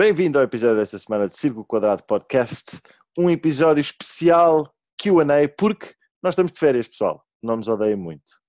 [0.00, 2.80] Bem-vindo ao episódio desta semana de Círculo Quadrado Podcast,
[3.18, 5.92] um episódio especial Q&A, porque
[6.22, 8.40] nós estamos de férias, pessoal, não nos odeiem muito.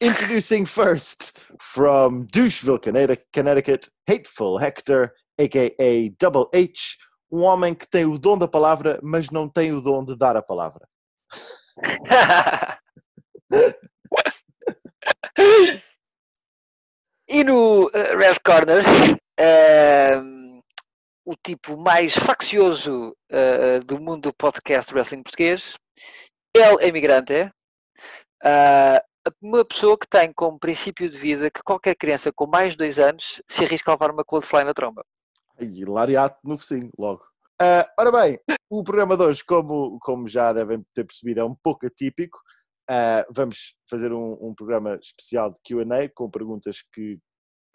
[0.00, 2.80] Introducing first, from Doucheville,
[3.34, 6.10] Connecticut, Hateful Hector, a.k.a.
[6.18, 6.96] Double H,
[7.30, 10.38] um homem que tem o dom da palavra, mas não tem o dom de dar
[10.38, 10.88] a palavra.
[17.28, 18.82] e no uh, Red Corner,
[19.38, 20.41] uh,
[21.24, 25.74] o tipo mais faccioso uh, do mundo do podcast wrestling português,
[26.54, 27.52] ele é imigrante,
[29.40, 32.98] uma pessoa que tem como princípio de vida que qualquer criança com mais de dois
[32.98, 35.04] anos se arrisca a levar uma clothesline na tromba.
[35.60, 37.22] E lariato no focinho, logo.
[37.60, 41.54] Uh, ora bem, o programa de hoje, como, como já devem ter percebido, é um
[41.54, 42.38] pouco atípico.
[42.90, 47.14] Uh, vamos fazer um, um, programa especial de QA com perguntas que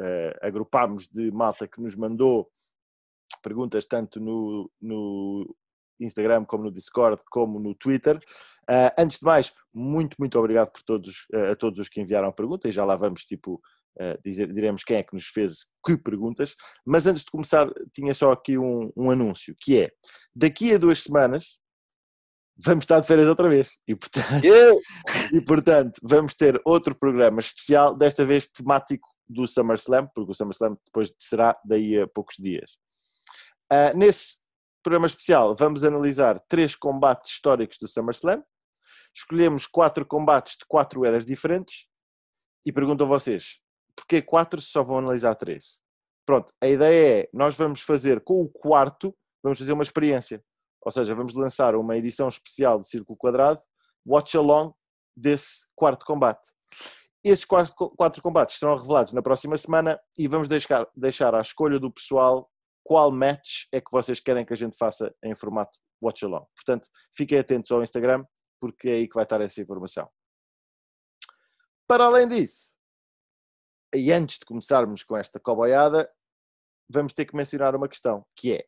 [0.01, 2.49] uh, agrupámos de malta que nos mandou
[3.41, 5.55] perguntas tanto no, no
[5.99, 8.17] Instagram como no Discord como no Twitter.
[8.69, 12.27] Uh, antes de mais, muito, muito obrigado por todos, uh, a todos os que enviaram
[12.27, 13.61] a pergunta e já lá vamos tipo
[13.99, 16.55] uh, dizer, diremos quem é que nos fez que perguntas.
[16.85, 19.87] Mas antes de começar, tinha só aqui um, um anúncio, que é
[20.35, 21.59] daqui a duas semanas
[22.59, 23.69] vamos estar de férias outra vez.
[23.87, 24.43] E portanto,
[25.33, 30.75] e, portanto, vamos ter outro programa especial, desta vez temático do SummerSlam, porque o SummerSlam
[30.85, 32.77] depois será daí a poucos dias.
[33.71, 34.37] Uh, nesse
[34.81, 38.43] programa especial vamos analisar três combates históricos do SummerSlam.
[39.13, 41.87] Escolhemos quatro combates de quatro eras diferentes
[42.65, 43.61] e pergunto a vocês,
[43.95, 45.77] porquê quatro se só vão analisar três?
[46.25, 50.43] Pronto, a ideia é, nós vamos fazer com o quarto, vamos fazer uma experiência.
[50.81, 53.59] Ou seja, vamos lançar uma edição especial de Círculo Quadrado,
[54.05, 54.73] watch along
[55.15, 56.47] desse quarto combate.
[57.23, 61.79] Esses quatro, quatro combates serão revelados na próxima semana e vamos deixar, deixar à escolha
[61.79, 62.49] do pessoal
[62.87, 66.45] qual match é que vocês querem que a gente faça em formato watch along.
[66.55, 68.23] Portanto, fiquem atentos ao Instagram,
[68.61, 70.09] porque é aí que vai estar essa informação.
[71.85, 72.77] Para além disso,
[73.93, 76.09] e antes de começarmos com esta coboiada,
[76.89, 78.65] vamos ter que mencionar uma questão, que é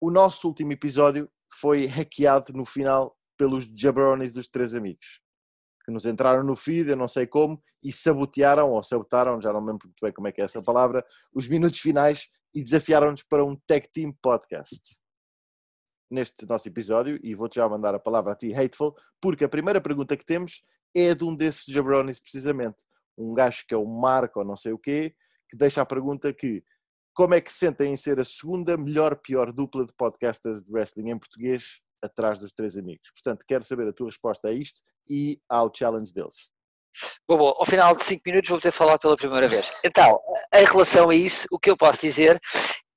[0.00, 5.20] o nosso último episódio foi hackeado no final pelos jabronis dos três amigos
[5.84, 9.60] que nos entraram no feed, eu não sei como, e sabotearam ou sabotaram, já não
[9.60, 11.04] me lembro muito bem como é que é essa palavra,
[11.34, 14.80] os minutos finais e desafiaram-nos para um Tech Team Podcast.
[16.10, 19.80] Neste nosso episódio, e vou-te já mandar a palavra a ti, Hateful, porque a primeira
[19.80, 22.82] pergunta que temos é de um desses jabronis, precisamente.
[23.16, 25.14] Um gajo que é o Marco, ou não sei o quê,
[25.48, 26.64] que deixa a pergunta que
[27.14, 30.72] como é que se sentem em ser a segunda melhor, pior dupla de podcasters de
[30.72, 33.10] wrestling em português atrás dos três amigos.
[33.12, 36.50] Portanto, quero saber a tua resposta a isto e ao challenge deles.
[37.26, 39.80] Bom, bom, ao final de 5 minutos vou ter falar pela primeira vez.
[39.84, 40.20] Então,
[40.54, 42.40] em relação a isso, o que eu posso dizer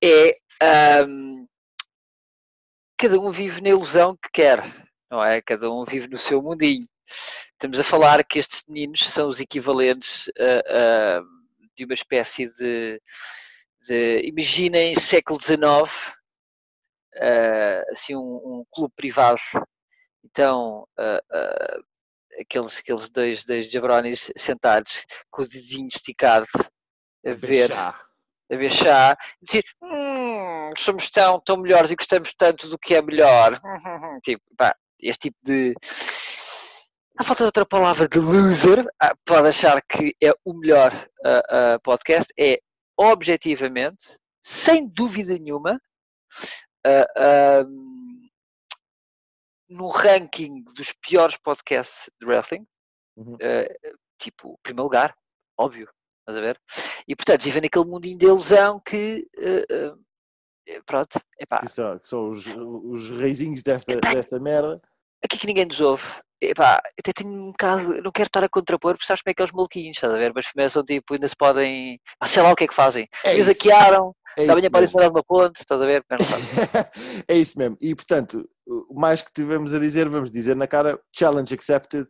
[0.03, 0.37] é
[1.07, 1.47] um,
[2.97, 4.63] cada um vive na ilusão que quer,
[5.09, 5.41] não é?
[5.41, 6.87] Cada um vive no seu mundinho.
[7.51, 10.29] Estamos a falar que estes meninos são os equivalentes
[11.75, 13.01] de uma espécie de,
[13.87, 15.61] de imaginem século XIX,
[17.15, 19.39] uh, assim um, um, clube privado.
[20.23, 21.83] Então, uh,
[22.39, 26.49] aqueles, aqueles dois, dois jabronis sentados com os dedinhos esticados
[27.25, 27.95] a, ver, chá.
[28.51, 33.01] a ver chá, dizer hum, somos tão, tão melhores e gostamos tanto do que é
[33.01, 33.59] melhor.
[34.23, 35.73] tipo, pá, este tipo de.
[37.17, 40.91] A falta de outra palavra de loser, ah, pode achar que é o melhor
[41.23, 42.59] uh, uh, podcast, é
[42.97, 45.79] objetivamente, sem dúvida nenhuma,
[46.85, 48.22] uh,
[49.73, 52.65] no ranking dos piores podcasts de wrestling,
[53.17, 53.33] uhum.
[53.35, 55.15] uh, tipo, primeiro lugar,
[55.57, 55.89] óbvio,
[56.19, 56.59] estás a ver?
[57.07, 59.27] E portanto, vivem naquele mundinho de ilusão que.
[59.37, 61.65] Uh, uh, pronto, epá.
[61.67, 64.81] São, que são os, os reizinhos desta, desta merda.
[65.23, 66.03] Aqui que ninguém nos ouve.
[66.41, 69.41] Epá, até tenho um bocado, não quero estar a contrapor, porque sabes como é que
[69.41, 70.33] é os maluquinhos, estás a ver?
[70.35, 71.99] Mas começam tipo, ainda se podem.
[72.19, 73.07] Ah, sei lá o que é que fazem.
[73.23, 76.03] É Eles hackearam, é manhã podem ser uma ponte, estás a ver?
[77.27, 77.77] é isso mesmo.
[77.79, 78.49] E portanto,
[78.91, 82.07] mais que tivemos a dizer, vamos dizer na cara, challenge accepted.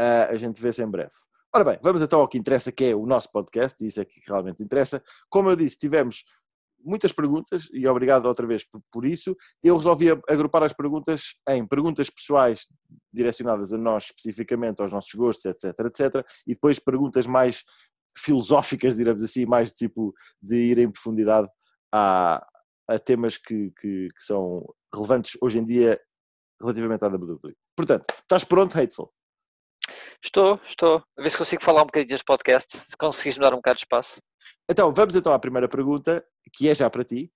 [0.00, 1.12] Uh, a gente vê-se em breve.
[1.54, 4.04] Ora bem, vamos então ao que interessa, que é o nosso podcast, e isso é
[4.04, 5.02] que realmente interessa.
[5.28, 6.24] Como eu disse, tivemos
[6.84, 9.36] muitas perguntas e obrigado outra vez por, por, isso.
[9.62, 12.66] Eu resolvi agrupar as perguntas em perguntas pessoais
[13.12, 17.62] direcionadas a nós especificamente, aos nossos gostos, etc, etc, e depois perguntas mais
[18.16, 21.48] filosóficas, digamos assim, mais tipo de ir em profundidade
[21.92, 22.44] a,
[22.88, 24.62] a temas que, que, que, são
[24.94, 26.00] relevantes hoje em dia
[26.60, 27.54] relativamente à WWE.
[27.76, 29.12] Portanto, estás pronto, Hateful?
[30.24, 31.02] Estou, estou.
[31.18, 33.76] A ver se consigo falar um bocadinho deste podcast, se conseguires me dar um bocado
[33.76, 34.20] de espaço.
[34.70, 36.24] Então, vamos então à primeira pergunta,
[36.54, 37.30] que é já para ti.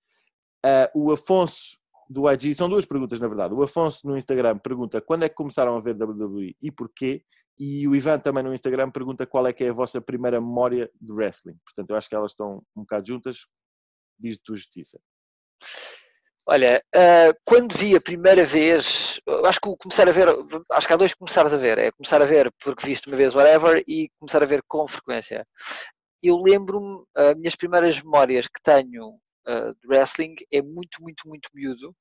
[0.65, 1.77] Uh, o Afonso
[2.09, 3.53] do IG, são duas perguntas na verdade.
[3.53, 7.23] O Afonso no Instagram pergunta quando é que começaram a ver WWE e porquê?
[7.59, 10.89] E o Ivan também no Instagram pergunta qual é que é a vossa primeira memória
[11.01, 11.57] de wrestling.
[11.65, 13.47] Portanto, eu acho que elas estão um bocado juntas.
[14.19, 14.99] Diz tu justiça.
[16.49, 20.29] Olha, uh, quando vi a primeira vez, acho que começar a ver,
[20.71, 21.77] acho que há dois começares a ver.
[21.77, 25.45] É começar a ver porque viste uma vez whatever e começar a ver com frequência.
[26.23, 31.49] Eu lembro-me, as minhas primeiras memórias que tenho uh, de wrestling é muito, muito, muito
[31.53, 31.93] miúdo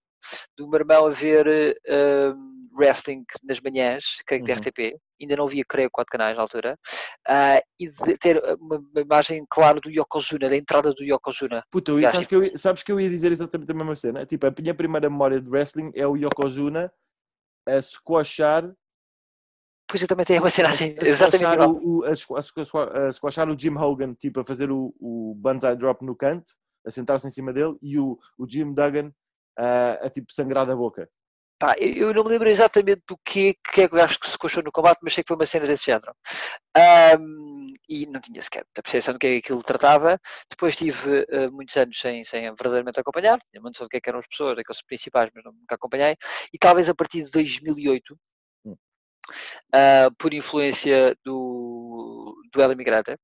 [0.57, 4.59] do meu irmão a ver uh, wrestling nas manhãs, creio que uhum.
[4.59, 6.79] da RTP, ainda não via, creio, quatro canais na altura,
[7.29, 11.63] uh, e de ter uma, uma, imagem clara do Yokozuna, da entrada do Yokozuna.
[11.71, 14.27] Puta, eu, sabes, que eu, sabes que eu ia dizer exatamente a mesma cena?
[14.27, 16.93] Tipo, a minha primeira memória de wrestling é o Yokozuna
[17.67, 18.71] a squashar
[19.89, 21.79] Pois eu também tenho uma cena assim, exatamente igual.
[21.81, 26.05] O, a, a, a, squashar o Jim Hogan, tipo, a fazer o, o banzai drop
[26.05, 26.51] no canto,
[26.85, 29.13] a sentar-se em cima dele, e o, o Jim Duggan
[29.59, 31.09] uh, a tipo sangrar da boca.
[31.59, 34.37] Pá, eu não me lembro exatamente do que, que é que eu acho que se
[34.37, 36.15] coxou no combate, mas sei que foi uma cena desse género.
[37.19, 40.21] Um, e não tinha sequer a percepção do que é que aquilo tratava.
[40.51, 44.01] Depois tive uh, muitos anos sem, sem verdadeiramente acompanhar, tinha uma noção do que, é
[44.01, 46.17] que eram as pessoas, aqueles principais, mas nunca acompanhei.
[46.53, 48.19] E talvez a partir de 2008,
[48.67, 48.73] hum.
[48.73, 53.17] uh, por influência do, do El Imigrante,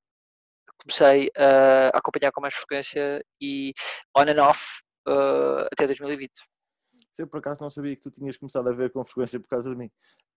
[0.78, 3.74] comecei uh, a acompanhar com mais frequência e
[4.16, 6.32] on and off uh, até 2020.
[7.10, 9.48] Se eu por acaso não sabia que tu tinhas começado a ver com frequência por
[9.48, 9.90] causa de mim.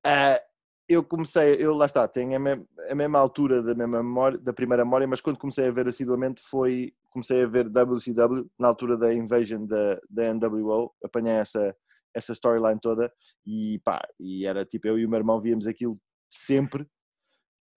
[0.06, 0.40] Uh,
[0.88, 4.54] eu comecei, eu lá está, tenho a, me, a, mesma altura da mesma memória, da
[4.54, 8.96] primeira memória, mas quando comecei a ver assiduamente foi, comecei a ver WCW na altura
[8.98, 11.76] da invasion da, da NWO, apanhei essa,
[12.14, 13.12] essa storyline toda
[13.46, 16.84] e pá, e era tipo, eu e o meu irmão víamos aquilo sempre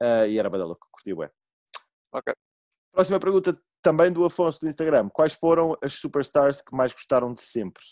[0.03, 1.31] uh, e era badalo, curti bem.
[2.13, 2.35] Ok.
[2.93, 5.09] Próxima pergunta também do Afonso do Instagram.
[5.09, 7.83] Quais foram as superstars que mais gostaram de sempre?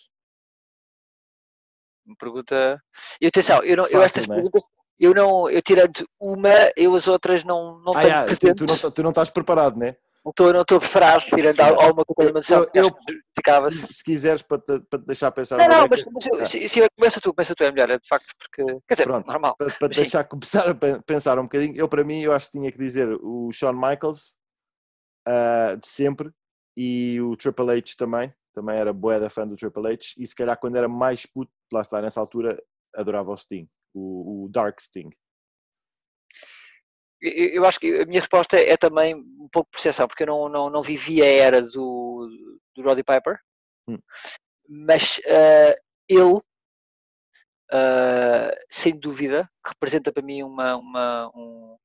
[2.07, 2.81] Uma pergunta.
[3.21, 4.35] E atenção, eu, não, Fácil, eu estas né?
[4.37, 4.65] perguntas,
[4.99, 8.67] eu não, eu tirando uma, eu as outras não, não ah, tenho yeah, tu, tu,
[8.67, 9.97] não, tu não estás preparado, né?
[10.25, 14.43] Não estou, não estou preparado, tirando alguma coisa, mas eu, eu, eu se, se, quiseres
[14.43, 15.57] para te, para te deixar pensar.
[15.57, 16.89] Não, não, mas, mas eu, se, se eu
[17.23, 19.55] tu, começa tu, é melhor, é de facto, porque, quer dizer, Pronto, normal.
[19.57, 20.75] Para, para deixar começar a
[21.07, 24.37] pensar um bocadinho, eu para mim, eu acho que tinha que dizer o Shawn Michaels,
[25.27, 26.31] uh, de sempre,
[26.77, 30.59] e o Triple H também, também era boeda fã do Triple H, e se calhar
[30.59, 32.63] quando era mais puto, lá está, nessa altura,
[32.95, 35.11] adorava o Sting, o, o Dark Sting.
[37.21, 40.71] Eu acho que a minha resposta é também um pouco percepção, porque eu não, não,
[40.71, 42.29] não vivi a era do,
[42.75, 43.41] do Roddy Piper,
[43.89, 43.99] hum.
[44.69, 45.75] mas uh,
[46.09, 46.35] ele,
[47.73, 50.77] uh, sem dúvida, representa para mim uma.
[50.77, 51.79] uma um,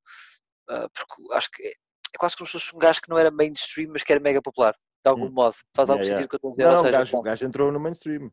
[0.70, 1.76] uh, porque acho que
[2.14, 4.42] é quase como se fosse um gajo que não era mainstream, mas que era mega
[4.42, 5.32] popular, de algum hum.
[5.32, 5.56] modo.
[5.76, 6.28] Faz algum yeah, sentido yeah.
[6.28, 6.66] que eu estou a dizer.
[6.66, 8.32] Não, não, o, gajo, o gajo entrou no mainstream.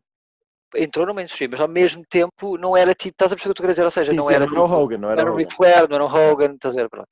[0.76, 3.62] Entrou no mainstream, mas ao mesmo tempo não era tipo, estás a perceber o que
[3.62, 3.84] eu estou a dizer?
[3.84, 4.46] Ou seja, sim, não sim, era.
[4.46, 6.80] Não era o Hogan, não era, era o Ric Flair, não era Hogan, estás a
[6.82, 6.90] ver?
[6.90, 7.08] Pronto.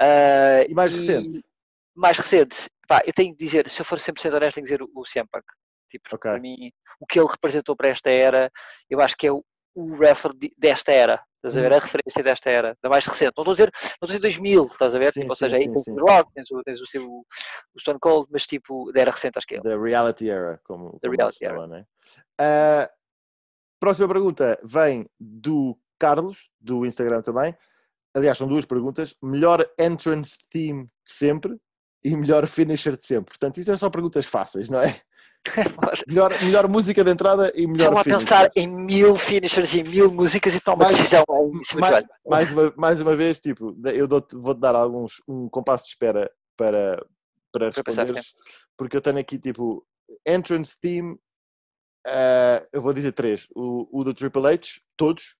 [0.00, 1.44] Uh, e mais e, recente?
[1.94, 4.82] Mais recente, pá, eu tenho de dizer, se eu for 100% honesto, tenho de dizer
[4.82, 5.44] o, o Punk.
[5.90, 6.30] Tipo, okay.
[6.30, 6.70] para mim,
[7.00, 8.50] o que ele representou para esta era,
[8.90, 9.42] eu acho que é o,
[9.76, 11.22] o wrestler desta era.
[11.36, 11.70] Estás a ver?
[11.70, 11.76] Uhum.
[11.76, 13.32] A referência desta era, da mais recente.
[13.36, 15.12] Não estou a dizer, não estou a dizer 2000, estás a ver?
[15.12, 17.24] Sim, tipo, ou seja, sim, aí tens o Rock, tens o, tens o,
[17.74, 19.60] o, Stone Cold, mas tipo, da era recente, acho que é.
[19.60, 20.98] Da reality era, como.
[21.00, 21.54] Da reality era.
[21.54, 21.84] Fala, né?
[22.40, 22.88] uh,
[23.78, 27.56] próxima pergunta vem do Carlos, do Instagram também.
[28.14, 29.14] Aliás, são duas perguntas.
[29.22, 31.56] Melhor entrance theme de sempre
[32.04, 33.30] e melhor finisher de sempre.
[33.30, 34.94] Portanto, isso é só perguntas fáceis, não é?
[36.08, 40.10] melhor, melhor música de entrada e melhor Estava a pensar em mil finishers e mil
[40.10, 41.24] músicas e tomar uma decisão
[41.78, 46.30] mais, mais, uma, mais uma vez, tipo, eu vou-te dar alguns, um compasso de espera
[46.56, 47.04] para,
[47.52, 48.34] para responderes,
[48.76, 49.86] porque eu tenho aqui, tipo,
[50.26, 51.14] entrance theme,
[52.06, 53.48] uh, eu vou dizer três.
[53.54, 55.36] O, o do Triple H, todos.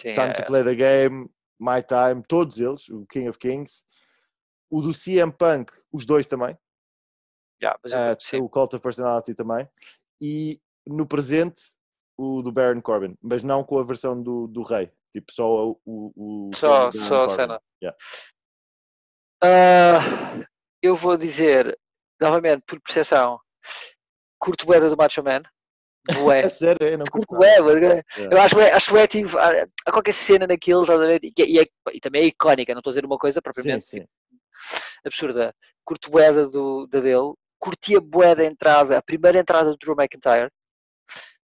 [0.00, 0.32] Sim, Time é.
[0.32, 1.28] to Play the Game,
[1.60, 3.84] My Time, todos eles, o King of Kings.
[4.70, 6.56] O do CM Punk, os dois também.
[7.62, 9.68] Yeah, uh, o Cult of Personality também.
[10.20, 11.60] E no presente,
[12.16, 14.90] o do Baron Corbin, mas não com a versão do, do Rei.
[15.12, 15.80] Tipo, só o.
[15.84, 17.60] o, o só só a cena.
[17.82, 17.98] Yeah.
[19.42, 20.44] Uh,
[20.82, 21.78] eu vou dizer,
[22.20, 23.40] novamente, por percepção,
[24.38, 25.42] curto boeda do Macho Man.
[26.22, 26.44] Bué.
[26.44, 28.02] é sério, eu não curto bué, yeah.
[28.16, 30.86] Eu acho, acho é, tipo, há, há qualquer cena naquilo,
[31.22, 34.00] e, e, é, e, também é icónica, não estou a dizer uma coisa propriamente sim,
[34.00, 34.06] sim.
[35.04, 35.54] Absurda.
[35.84, 40.50] Curto boeda do, da dele, curtia bué da entrada, a primeira entrada do Drew McIntyre.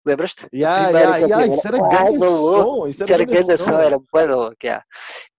[0.04, 0.48] Lembras-te?
[0.52, 4.56] Yeah, yeah, yeah, isso era grande som, isso era grande som, era bué da louco,
[4.64, 4.82] yeah.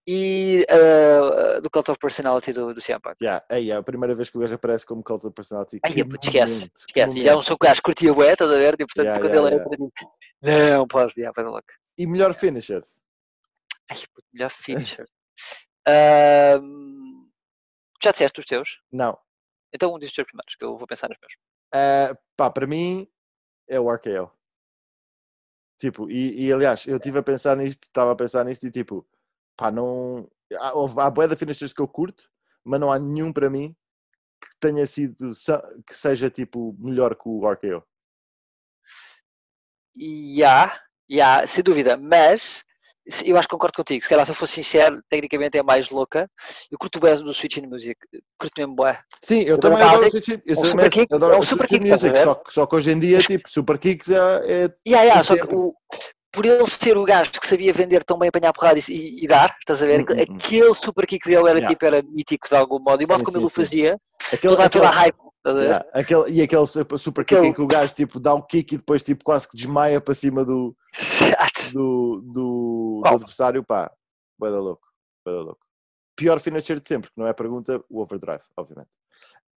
[0.08, 3.16] e uh, do Cult of Personality do, do CM Punk.
[3.22, 5.80] Yeah, é a primeira vez que o gajo aparece como Cult of Personality.
[5.84, 8.76] Ai, puto, esquece, Esquece, já não sou o gajo que curtia bué, estás a ver?
[8.76, 9.64] E portanto, Yeah, quando yeah, ele yeah.
[9.64, 11.62] era tipo, não, pode, yeah, vai.
[11.98, 12.84] E melhor finisher?
[13.90, 13.98] Ai,
[14.34, 15.08] melhor finisher.
[18.04, 18.82] Já disseste os teus?
[18.92, 19.18] Não.
[19.74, 21.34] Então um dos teus primeiros, que eu vou pensar nos meus.
[21.74, 23.08] Uh, pá, para mim
[23.70, 24.32] é o RKO.
[25.80, 29.08] Tipo, e, e, aliás, eu estive a pensar nisto, estava a pensar nisto e tipo,
[29.58, 30.30] pá, não.
[30.54, 32.30] Há, há bué de finishers que eu curto,
[32.64, 33.76] mas não há nenhum para mim
[34.42, 35.32] que tenha sido,
[35.88, 37.84] que seja tipo melhor que o RKO.
[40.46, 42.64] Há, e há, sem dúvida, mas
[43.24, 44.04] eu acho que concordo contigo.
[44.04, 46.30] Se calhar, se eu fosse sincero, tecnicamente é mais louca.
[46.72, 47.96] Eu curto o no Switch in Music,
[48.40, 49.00] curto mesmo bué.
[49.22, 51.38] Sim, eu O também Dramatic, adoro o Switch Eu o também Super Kick, adoro é
[51.38, 54.16] um Super Kick, Music, só que, só que hoje em dia, tipo, Super Kicks é,
[54.18, 55.74] é Yeah, yeah, só que o,
[56.32, 59.56] por ele ser o gajo que sabia vender tão bem, apanhar porrada e, e- dar,
[59.60, 60.00] estás a ver?
[60.02, 60.38] Hum, hum, hum.
[60.38, 61.70] Aquele super kick dele era Yeah.
[61.70, 63.02] tipo, era mítico de algum modo.
[63.02, 63.98] E o modo como ele o fazia,
[64.32, 65.18] aquele, toda, toda a aquele- hype.
[65.42, 65.66] Estás a ver?
[65.66, 68.44] yeah, aquele- e aquele super, super kick Aquele- em que o gajo tipo, dá o
[68.44, 70.76] kick e depois tipo, quase que desmaia para cima do,
[71.74, 73.92] do, do, do adversário, pá,
[74.38, 74.88] vai da louco,
[75.26, 75.66] vai da louco.
[76.16, 78.92] Pior finisher de sempre, que não é pergunta, o overdrive, obviamente.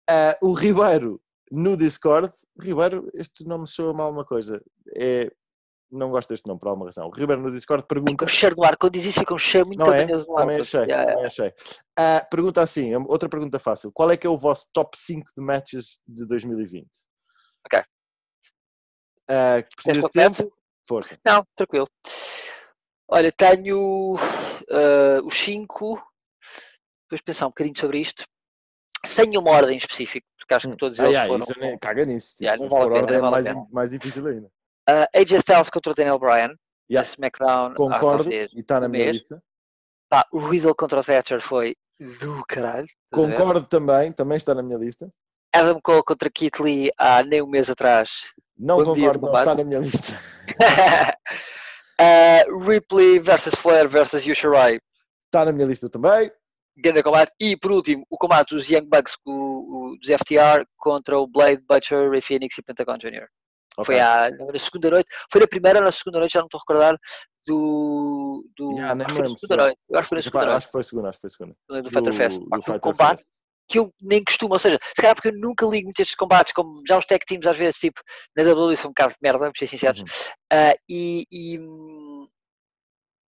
[0.08, 4.62] Ah, o Ribeiro no Discord, Ribeiro, este nome soa mal uma coisa,
[4.96, 5.30] é,
[5.92, 7.06] não gosto deste nome por alguma razão.
[7.06, 8.76] O Ribeiro no Discord Fica pergunta, um cheiro no ar.
[8.76, 10.06] Quando diz isso, fica um cheiro muito não é?
[10.06, 10.40] no ar.
[10.40, 11.52] Também achei, Yeah, também achei.
[11.96, 15.44] Ah, pergunta assim, outra pergunta fácil, qual é que é o vosso top 5 de
[15.44, 16.88] matches de 2020?
[17.66, 17.84] Ok.
[19.28, 20.61] Queres precisas de tempo?
[20.86, 21.16] Força.
[21.24, 21.88] Não, tranquilo.
[23.08, 24.16] Olha, tenho
[24.70, 25.94] ah, os 5.
[27.04, 28.24] Depois de pensar um bocadinho sobre isto.
[29.04, 31.42] Sem nenhuma ordem específica, porque acho que todos Ah, eles yeah, foram.
[31.44, 32.30] isso nem, caga nisso.
[32.36, 33.68] Tipo, Yeah, se não vale a pena, ordem é não vale mais, pena.
[33.72, 34.50] mais difícil ainda.
[34.88, 36.54] Ah, AJ Styles contra o Daniel Bryan.
[36.90, 37.08] Yeah.
[37.08, 37.74] SmackDown.
[37.74, 39.42] Concordo, e está na minha lista.
[40.08, 42.86] Pá, o Riddle contra o Thatcher foi do caralho.
[43.12, 45.12] Concordo também, também está na minha lista.
[45.54, 48.10] Adam Cole contra Keith Lee há nem um mês atrás.
[48.56, 49.42] Não Bom dia, concordo, não combate.
[49.48, 50.12] está na minha lista.
[52.00, 54.78] Uh, Ripley versus Flair versus Yushirai.
[55.26, 56.30] Está na minha lista também.
[56.76, 57.32] Grande combate.
[57.40, 61.26] E por último, o combate dos Young Bucks com o, o- dos FTR contra o
[61.26, 63.26] Blade, Butcher, Ray Phoenix e Pentagon Jr.
[63.76, 63.84] Ok.
[63.86, 65.08] Foi à, na segunda noite.
[65.30, 66.98] Foi na primeira ou na segunda noite, já não estou a recordar.
[67.46, 68.44] Do.
[68.56, 69.78] do Yeah, acho que foi na segunda noite.
[69.90, 71.30] Eu acho que foi na segunda acho que foi a segunda, acho que foi a
[71.30, 71.56] segunda.
[71.68, 72.38] Do, do Fighter Fest.
[72.38, 73.28] Do um Fighter combate Fest.
[73.72, 76.52] Que eu nem costumo, ou seja, se calhar porque eu nunca ligo muito estes combates,
[76.52, 78.00] como já os tech teams às vezes, tipo,
[78.36, 80.06] na WWE são um bocado de merda, vamos ser sinceros, Uhum.
[80.52, 81.58] Ah, e, e,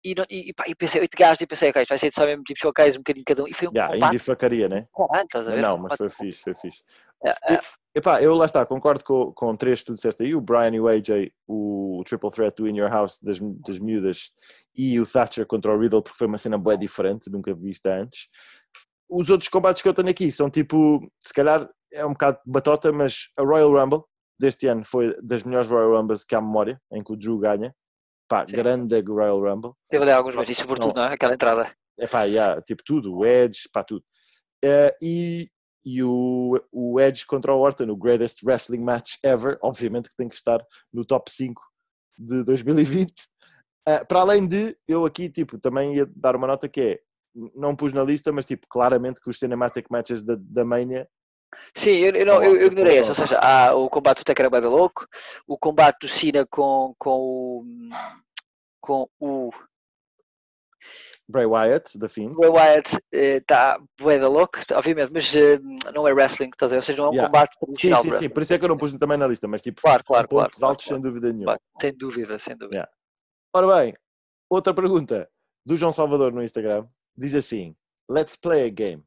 [0.03, 2.59] e, e, pá, e pensei, oito gajos, e pensei, ok, vai ser só mesmo tipo
[2.59, 4.87] showcase, um bocadinho cada um, e foi um Yeah, combate, indie facaria, né?
[4.95, 5.61] caralho, estás a ver?
[5.61, 6.83] Não, mas foi fixe, foi fixe.
[7.25, 7.61] Ah, ah,
[7.95, 10.79] Epá, eu lá está, concordo com, com três que tu disseste aí, o Brian e
[10.79, 14.31] o AJ, o Triple Threat do In Your House das, das miúdas
[14.75, 18.29] e o Thatcher contra o Riddle, porque foi uma cena bué diferente, nunca vista antes.
[19.15, 22.91] Os outros combates que eu tenho aqui são tipo, se calhar é um bocado batota,
[22.91, 24.03] mas a Royal Rumble
[24.39, 27.73] deste ano foi das melhores Royal Rumbles que há memória, em que o Drew ganha.
[28.27, 28.55] Pá, Sim.
[28.55, 29.73] grande Royal Rumble.
[29.89, 31.13] teve ali alguns, mas e sobretudo, não é?
[31.13, 31.71] Aquela entrada.
[31.99, 34.03] Epá, yeah, tipo tudo, o Edge, pá, tudo.
[34.63, 35.49] Eh, e
[35.85, 40.29] e o, o Edge contra o Orton, o greatest wrestling match ever, obviamente que tem
[40.29, 41.61] que estar no top 5
[42.17, 43.11] de 2020.
[43.85, 46.99] Eh, para além de, eu aqui, tipo, também ia dar uma nota que é,
[47.55, 51.07] não pus na lista, mas, tipo, claramente que os cinematic matches da, da Mania,
[51.75, 53.01] Sim, eu, eu, não, eu, eu ignorei olá.
[53.01, 55.07] esse, ou seja, há o combate do Tekken da louco,
[55.47, 57.65] o combate do Cena com, com o
[58.81, 59.49] com o
[61.29, 65.57] Bray Wyatt, da Fiend, Bray Wyatt está bué da louco, obviamente, mas eh,
[65.93, 66.77] não é wrestling, estás a ver?
[66.77, 67.27] Ou seja, não é um Yeah.
[67.31, 68.29] combate Sim, tradicional sim, sim, wrestling.
[68.33, 70.49] por isso é que eu não pus também na lista, mas, tipo, Claro, claro, claro.
[70.51, 71.59] claro, altos, claro, sem dúvida nenhuma.
[71.79, 72.75] Sem dúvida, sem dúvida.
[72.75, 72.91] Yeah.
[73.55, 73.93] Ora bem,
[74.49, 75.29] outra pergunta
[75.65, 76.85] do João Salvador no Instagram
[77.17, 77.75] diz assim:
[78.09, 79.03] Let's play a game.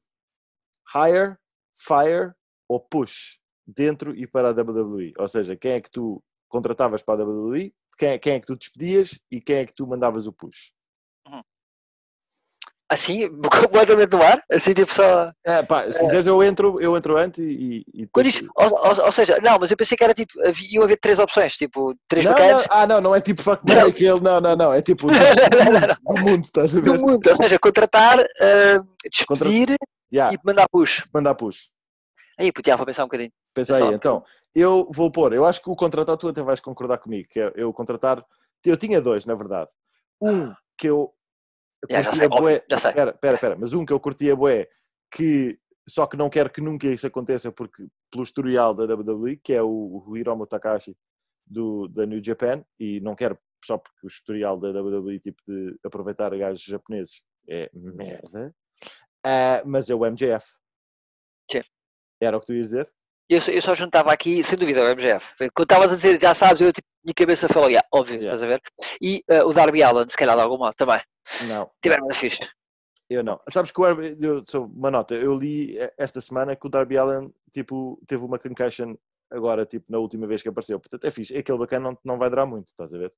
[0.95, 1.37] Hire,
[1.75, 2.33] fire
[2.69, 5.13] ou push dentro e para a WWE?
[5.19, 8.47] Ou seja, quem é que tu contratavas para a WWE, quem é, quem é que
[8.47, 10.73] tu despedias e quem é que tu mandavas o push?
[12.89, 15.33] Assim, completamente no ar, assim tipo só.
[15.45, 18.71] É, pá, se quiseres eu entro, eu entro antes e, e Quando depois- isso, ou,
[18.71, 21.55] ou- ou seja, não, mas eu pensei que era tipo, havia, iam haver três opções,
[21.57, 22.35] tipo, três não,
[22.71, 23.91] ah, não, não é tipo fuck Não.
[23.91, 26.97] Kill, não, não, não, é tipo do mundo, do mundo, estás a ver?
[26.99, 28.79] do mundo, ou seja, contratar, eh,
[29.11, 29.77] despedir
[30.13, 31.05] Yeah, e mandar push.
[31.13, 31.69] mandar push.
[32.39, 33.33] Aí, puto, já, vou pensar um bocadinho.
[33.53, 34.23] Pensa aí, então,
[34.55, 37.53] eu vou pôr, eu acho que o contratar, tu até vais concordar comigo, que é
[37.57, 38.23] eu contratar,
[38.65, 39.69] eu tinha dois, na verdade.
[40.21, 41.13] Um que eu
[41.91, 42.93] Já, já sei, bué, óbvio, já sei.
[42.93, 44.69] Pera, pera, pera, mas um que eu curtia bué,
[45.11, 49.53] que só que não quero que nunca isso aconteça porque, pelo historial da WWE, que
[49.53, 50.97] é o, o Hiromu Takahashi
[51.47, 55.77] do, da New Japan, e não quero só porque o historial da WWE, tipo de
[55.85, 58.53] aproveitar gajos japoneses, é merda.
[59.25, 60.45] Ah, mas é o MJF.
[61.51, 61.63] Sim.
[62.21, 62.89] Era o que tu ias dizer?
[63.29, 65.35] Eu, só- eu só juntava aqui, sem dúvida, o MGF.
[65.55, 68.35] Quando estavas a dizer, já sabes, eu tipo, minha cabeça falou, yeah, óbvio, Yeah.
[68.37, 68.61] estás a ver?
[69.01, 71.01] E eh, o Darby Allen, se calhar de algum modo, também.
[71.49, 71.71] Não.
[71.83, 72.41] Tiveram fixe.
[73.09, 73.41] Eu não.
[73.53, 76.99] Sabes que o Darby, eu, só uma nota, eu li esta semana que o Darby
[76.99, 78.95] Allen tipo, teve uma concussion
[79.31, 80.81] agora, tipo, na última vez que apareceu.
[80.81, 81.37] Portanto, é fixe.
[81.37, 83.13] Aquele bacana não, não vai durar muito, estás a ver?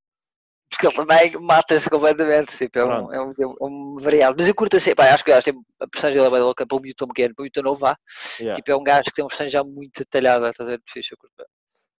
[0.70, 3.14] Porque ele também mata-se completamente, tipo, é, um, Pronto.
[3.14, 4.36] é, um, é um variado.
[4.38, 6.44] Mas eu curto assim, pá, acho que o gajo tem a personagem dele é bem
[6.44, 7.96] louca, para o muito pequeno, para o muito novo, vá.
[8.38, 8.56] Yeah.
[8.56, 10.82] Tipo, é um gajo que tem uma personagem já muito detalhada, estás a ver?
[10.86, 11.32] Fixe, eu curto.
[11.38, 11.46] bem.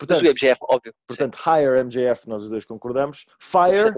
[0.01, 0.95] Mas Portanto, o MGF, óbvio.
[1.09, 3.27] portanto, Hire MJF, nós os dois concordamos.
[3.41, 3.93] Fire,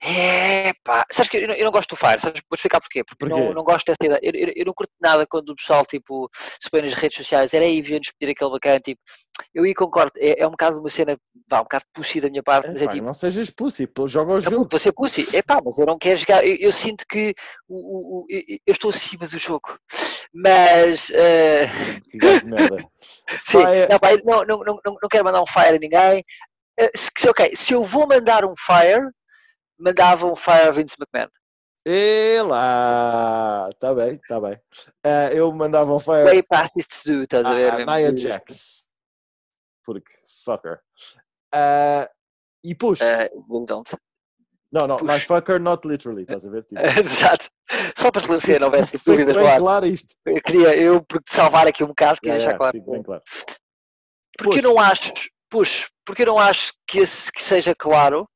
[0.00, 2.42] É pá, sabes que eu não, eu não gosto do Fire, sabes?
[2.48, 3.02] Vou explicar porquê.
[3.02, 3.40] Porque Porquê?
[3.40, 4.20] Não, não gosto dessa ideia.
[4.22, 7.54] Eu, eu, eu não curto nada quando o pessoal tipo, se põe nas redes sociais,
[7.54, 8.78] era aí, viemos pedir aquele bacana.
[8.80, 9.00] Tipo,
[9.54, 12.42] eu aí concordo, é, é um bocado uma cena, vá, um bocado pussy da minha
[12.42, 14.56] parte, mas é Epá, tipo, não sejas pussy, joga o jogo.
[14.64, 16.46] puto, você pussy, é pá, mas eu não quero jogar.
[16.46, 17.34] Eu, sinto que
[17.66, 19.78] o, o, o- eu, estou acima do jogo,
[20.32, 21.10] mas
[22.44, 22.76] merda.
[23.46, 26.24] sim, Fire- não, pá, não, não, não, não, quero mandar um fire a ninguém.
[26.94, 29.10] Se, se- ok, se eu vou mandar um fire,
[29.78, 31.30] mandava um fire a Vince McMahon.
[31.88, 34.60] E lá, tá bem, tá bem.
[35.04, 37.70] Ah, eu mandava um fire way past it to do, estás a ver?
[37.72, 38.86] a mesmo Nia Jax.
[39.84, 40.12] Porque,
[40.44, 40.80] fucker.
[41.54, 42.10] Ah,
[42.64, 42.98] e push.
[43.66, 43.96] Don't.
[44.72, 45.06] não, não, push.
[45.06, 46.64] mas fucker not literally, estás a ver?
[46.64, 47.48] Tipo, Exato.
[47.96, 49.58] Só para esclarecer, não houvesse tipo, dúvidas ar.
[49.60, 50.14] claro isto.
[50.26, 52.72] Eu queria, eu, porque salvar aqui um bocado, queria Yeah, deixar yeah, claro.
[52.72, 53.22] fique bem claro.
[54.38, 54.64] Porque eu Push.
[54.64, 55.12] não acho,
[55.48, 58.28] push, porque eu não acho que, esse, que seja claro,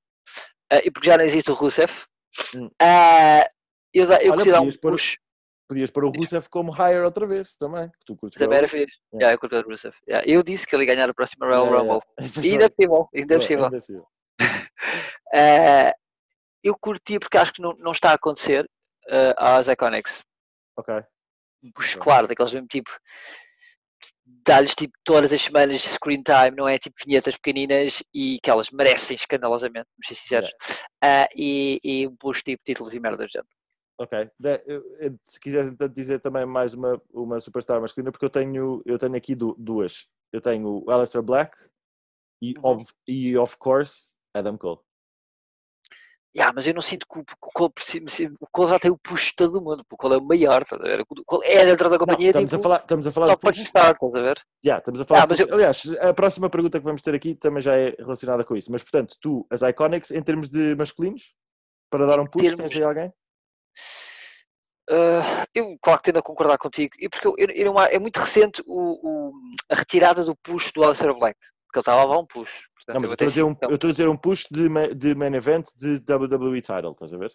[0.71, 1.91] eh, e porque já não existe o Rusev,
[2.81, 3.45] eh,
[3.93, 5.17] eu, eu Olha, dar um podias pôr- push,
[5.69, 7.89] Podias pôr o Rusev como hire outra vez também.
[7.91, 8.97] Que tu curtes também era fixe.
[9.15, 9.95] Yeah, eu curto o Rusev.
[10.09, 12.01] Yeah, eu disse que ele ia ganhar a próxima Royal Yeah, Rumble.
[12.19, 12.41] yeah.
[12.45, 14.07] E ainda é possível, ainda é possível.
[15.33, 15.89] é.
[15.89, 15.95] Eh,
[16.65, 18.69] eu curti porque acho que não, não está a acontecer
[19.09, 20.23] eh, às Iconics.
[20.77, 20.93] Ok.
[21.63, 22.91] um push claro, daqueles mesmo tipo
[24.45, 28.51] dá-lhes tipo todas as semanas de screen time, não é tipo vinhetas pequeninas e que
[28.51, 30.51] elas merecem escandalosamente, vamos ser sinceros,
[31.03, 33.49] Ah, e, e um push tipo títulos e merdas do género.
[33.99, 34.31] Ok.
[35.23, 39.15] Se quiseres então dizer também mais uma, uma superstar masculina, porque eu tenho, eu tenho
[39.17, 40.07] aqui du- duas.
[40.33, 41.57] Eu tenho o Alistair Black
[42.41, 42.81] e, Uhum.
[42.81, 44.79] of, e of course, Adam Cole.
[46.35, 47.73] Yeah, mas eu não sinto que o, o Cole,
[48.41, 50.63] o Cole já tem o push de todo mundo, porque o Cole é o maior,
[50.63, 51.01] estás a ver?
[51.01, 53.51] O Cole é dentro da Não, companhia, estamos, tipo, a falar, estamos a falar top
[53.51, 53.69] de push.
[53.69, 54.43] star, estás a ver?
[54.65, 55.41] Yeah, estamos a falar Ah, push.
[55.41, 58.71] eu- Aliás, a próxima pergunta que vamos ter aqui também já é relacionada com isso.
[58.71, 61.35] Mas, portanto, tu, as Iconics, em termos de masculinos,
[61.91, 63.13] para dar um push, termos- tens aí alguém?
[64.89, 67.99] Ah, eu, claro que tendo a concordar contigo, e porque eu, eu- eu não- é
[67.99, 69.33] muito recente o, o-
[69.69, 72.70] a retirada do push do Alistair Black, porque ele estava a levar um push.
[72.93, 74.95] Portanto, Não, mas eu estou a dizer um, eu estou a dizer um push de,
[74.95, 77.31] de main event de WWE title, estás a ver?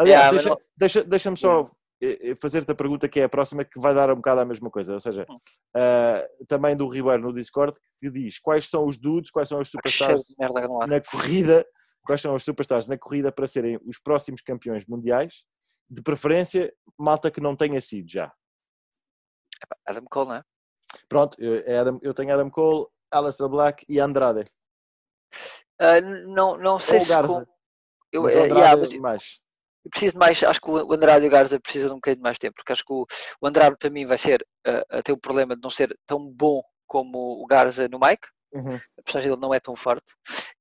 [0.00, 1.62] Yeah, Aliás, mas deixa- não- deixa- deixa-me só
[2.02, 4.44] eh, eh, fazer-te a pergunta que é a próxima, que vai dar um bocado a
[4.44, 4.94] mesma coisa.
[4.94, 5.36] Ou seja, Hum.
[5.76, 9.70] ah, também do Ribeiro no Discord, que diz quais são os dudes, quais são os
[9.70, 10.34] superstars
[10.88, 11.66] na corrida,
[12.04, 15.44] quais são os superstars na corrida para serem os próximos campeões mundiais,
[15.88, 18.32] de preferência, malta que não tenha sido já.
[19.86, 20.42] Adam Cole, não é?
[21.08, 24.44] Pronto, eu, Adam- eu tenho Adam Cole, Alistair Black e Andrade.
[25.78, 27.08] Ah, n- não, não sei se.
[27.22, 27.44] Com-
[28.12, 29.38] eu, Mas o eh, yeah, mas mais.
[29.84, 30.42] eu preciso mais.
[30.42, 32.72] Acho que o Andrade e o Garza precisam de um bocadinho de mais tempo, porque
[32.72, 33.06] acho que o,
[33.40, 34.46] o Andrade para mim vai ser.
[34.66, 38.28] ah, a ter o problema de não ser tão bom como o Garza no Mike.
[38.54, 38.76] Uhum.
[38.76, 40.06] a personagem dele não é tão forte.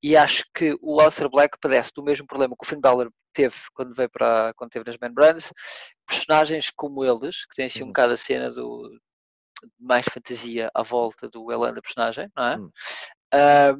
[0.01, 3.55] E acho que o Alistair Black padece do mesmo problema que o Finn Balor teve
[3.75, 5.53] quando veio para quando teve nas Man Brands.
[6.07, 7.89] Personagens como eles, que têm assim um Uhum.
[7.89, 8.89] bocado a cena do
[9.79, 12.57] mais fantasia à volta do Elan da personagem, não é?
[12.57, 12.71] Hum.
[13.31, 13.73] Ahm, eh,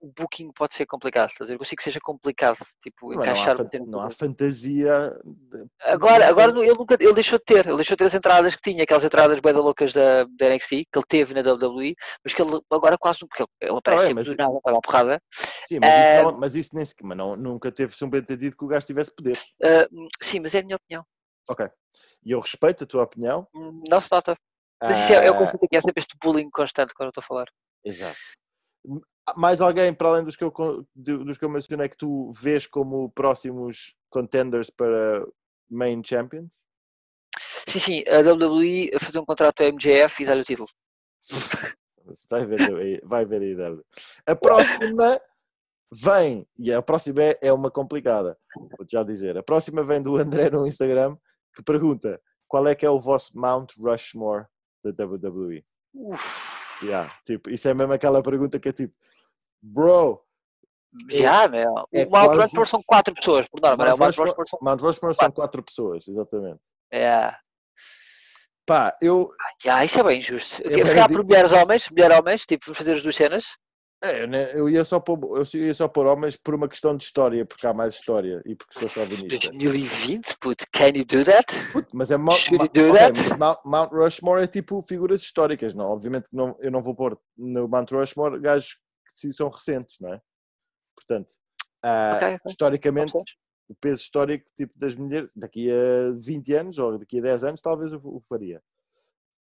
[0.00, 1.54] o booking pode ser complicado, estás a ver?
[1.54, 5.16] Eu consigo que seja complicado, tipo, não há, encaixar fan- o termo não há fantasia.
[5.24, 8.14] de- Agora, agora não- ele, nunca, ele deixou de ter, ele deixou de ter as
[8.14, 11.94] entradas que tinha, aquelas entradas bem loucas da, da NXT, que ele teve na WWE,
[12.24, 14.60] mas que ele agora quase não, porque ele, ele aparece bem, sempre mas- do nada
[14.62, 15.22] para dar porrada.
[15.66, 17.04] Sim, mas, isso, Eh, não, mas isso nem sequer.
[17.06, 19.38] Mas não, nunca teve subentendido que o gajo tivesse poder.
[19.62, 19.86] Ah,
[20.22, 21.04] sim, mas é a minha opinião.
[21.48, 21.66] Ok.
[22.24, 23.46] E eu respeito a tua opinião.
[23.88, 24.36] Não se nota.
[24.82, 27.22] Mas isso é, é o conceito aqui, é sempre este bullying constante quando eu estou
[27.22, 27.46] a falar.
[27.84, 28.16] Exato.
[29.36, 30.52] Mais alguém, para além dos que, eu,
[30.94, 35.26] dos que eu mencionei, que tu vês como próximos contenders para
[35.70, 36.64] main champions?
[37.68, 40.68] Sim, sim, a WWE a fazer um contrato ao MJF e dar-lhe o título.
[42.28, 43.82] Vai ver, aí- vai ver Débora.
[44.26, 45.18] A próxima
[45.90, 48.36] vem, e a próxima é, é uma complicada,
[48.76, 49.38] vou-te já dizer.
[49.38, 51.16] A próxima vem do André no Instagram,
[51.54, 54.44] que pergunta qual é que é o vosso Mount Rushmore
[54.84, 55.64] da WWE?
[55.94, 58.94] Uf, Yeah, tipo, isso é mesmo aquela pergunta que é tipo,
[59.62, 60.24] bro,
[61.10, 61.72] Já, meu.
[61.72, 63.94] O é Mount quase Rushmore são quatro pessoas, por norma, né?
[63.94, 64.58] O Mount Rushmore são.
[64.62, 66.62] Mount Rushmore são quatro pessoas, exatamente.
[66.92, 67.34] É.
[68.66, 69.30] Pá, eu.
[69.66, 70.62] Ah, isso é bem injusto.
[70.64, 73.44] É Se calhar por mulheres homens, mulher homens, tipo, fazer as duas cenas.
[74.04, 75.18] É, né, eu ia só pôr,
[75.54, 78.54] eu ia só pôr homens por uma questão de história, porque há mais história e
[78.54, 79.48] porque sou chauvinista.
[79.50, 81.46] 2020, puto, can you do that?
[81.72, 83.38] Puto, mas é Mount, Should you do ok, that?
[83.38, 85.86] Mount, Mount Rushmore é tipo figuras históricas, não?
[85.86, 88.76] Obviamente que não, eu não vou pôr no Mount Rushmore gajos
[89.18, 90.20] que são recentes, não é?
[90.94, 91.32] Portanto,
[91.82, 92.40] ah, Ok, ok.
[92.46, 93.12] historicamente,
[93.68, 97.60] o peso histórico tipo das mulheres, daqui a 20 anos ou daqui a 10 anos,
[97.62, 98.62] talvez eu o faria.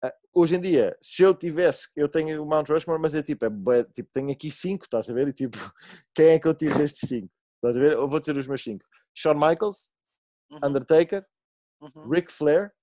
[0.04, 3.46] Ah, hoje em dia, se eu tivesse, eu tenho o Mount Rushmore, mas é tipo,
[3.46, 5.28] é, tipo tenho aqui 5, estás a ver?
[5.28, 5.58] E tipo,
[6.16, 7.30] quem é que eu tiro destes 5?
[7.58, 7.92] Estás a ver?
[7.94, 8.84] Eu vou dizer os meus 5.
[9.16, 9.92] Shawn Michaels,
[10.52, 11.26] Uhum, Undertaker,
[11.82, 12.74] uhum, Ric Flair,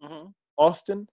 [0.00, 0.32] uhum.
[0.58, 1.06] Austin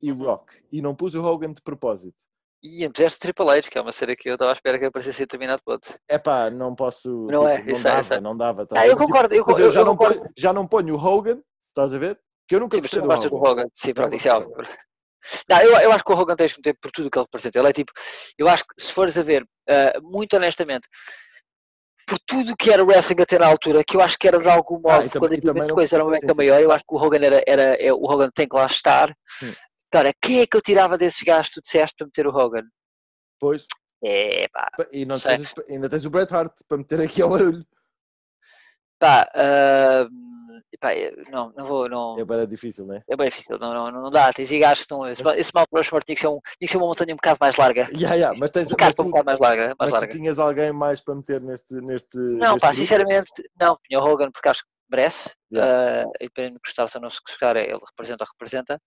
[0.00, 0.10] e.
[0.10, 0.54] Rock.
[0.72, 2.16] E não pus o Hogan de propósito.
[2.62, 5.18] E puseste Triple H, que é uma série que eu estava à espera que aparecesse
[5.18, 5.92] em determinado ponto.
[6.08, 7.26] É pá, não posso.
[7.26, 8.20] Não é, tipo, não isso é, dava, é.
[8.20, 8.62] não dava.
[8.62, 9.00] estás Ah, eu ver?
[9.00, 10.20] Tipo, concordo, eu, eu, eu já, eu não concordo.
[10.20, 12.20] ponho, já não ponho o Hogan, estás a ver?
[12.48, 13.50] Que eu nunca Sim, gostei não do do Hogan.
[13.50, 13.68] Hogan.
[13.74, 14.56] Sim, pronto, Não isso é óbvio.
[15.48, 17.24] Não, eu, eu acho que o Hogan tens que meter por tudo o que ele
[17.26, 17.58] representa.
[17.58, 17.92] Ele é tipo,
[18.38, 20.88] eu acho que se fores a ver, ah, muito honestamente,
[22.06, 24.76] por tudo que era wrestling até na altura, que eu acho que era de algum
[24.88, 26.64] Ah, modo, tam- quando não- coisa era uma sim, beca sim, maior, sim.
[26.64, 29.10] eu acho que o Hogan era, era é, o Hogan tem que lá estar.
[29.42, 29.52] Hum.
[29.90, 32.64] Cara, quem é que eu tirava desses gajos que tu disseste para meter o Hogan?
[33.38, 33.66] Pois.
[34.04, 37.64] É pá, E tens, ainda tens o Bret Hart para meter aqui ao barulho.
[40.80, 42.18] Pá, eu- não, não vou, não.
[42.18, 43.02] É bem difícil, não é?
[43.08, 44.32] É bem difícil, não, não, não dá.
[44.32, 45.06] Tens gajos que estão.
[45.08, 47.38] Esse, esse Mount Rushmore tinha que, ser um, tinha que ser uma montanha um bocado
[47.40, 47.88] mais larga.
[47.92, 49.66] Yeah, yeah, mas tens Um mas carta um tu, bocado mais larga.
[49.66, 50.12] Mais mas tu larga.
[50.12, 51.74] tinhas alguém mais para meter neste.
[51.74, 52.74] neste Não, neste pá, grupo?
[52.74, 53.78] sinceramente, não.
[53.86, 55.30] Tinha o Hogan porque acho que merece.
[55.52, 56.04] Yeah.
[56.08, 58.80] ah, e para não gostar, se não se gostar, ele representa ou representa.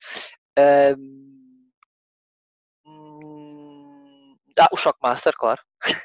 [0.57, 1.31] Hum,
[4.59, 5.61] ah, o Shockmaster, claro.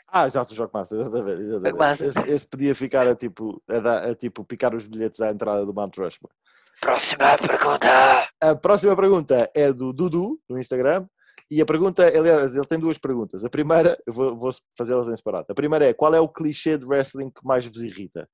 [0.08, 1.42] Ah, exato, o Shockmaster, exatamente.
[1.42, 1.70] exatamente.
[1.70, 2.06] Shockmaster.
[2.08, 5.72] Esse, esse podia ficar a tipo, a, a, tipo picar os bilhetes à entrada do
[5.72, 6.34] Mount Rushmore.
[6.80, 8.28] Próxima pergunta.
[8.40, 11.06] A próxima pergunta é do Dudu, no Instagram.
[11.50, 13.44] E a pergunta, aliás, ele tem duas perguntas.
[13.44, 15.46] A primeira, eu vou, vou fazê-las em separado.
[15.48, 18.28] A primeira é: qual é o clichê de wrestling que mais vos irrita?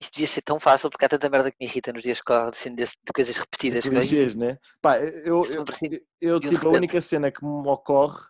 [0.00, 2.24] Isto devia ser tão fácil porque há tanta merda que me irrita nos dias que
[2.24, 3.84] correm, assim, de coisas repetidas.
[3.84, 4.58] Clichês, né?
[4.82, 8.20] Pá, eu, eu, eu, eu, tipo, a única cena que me ocorre,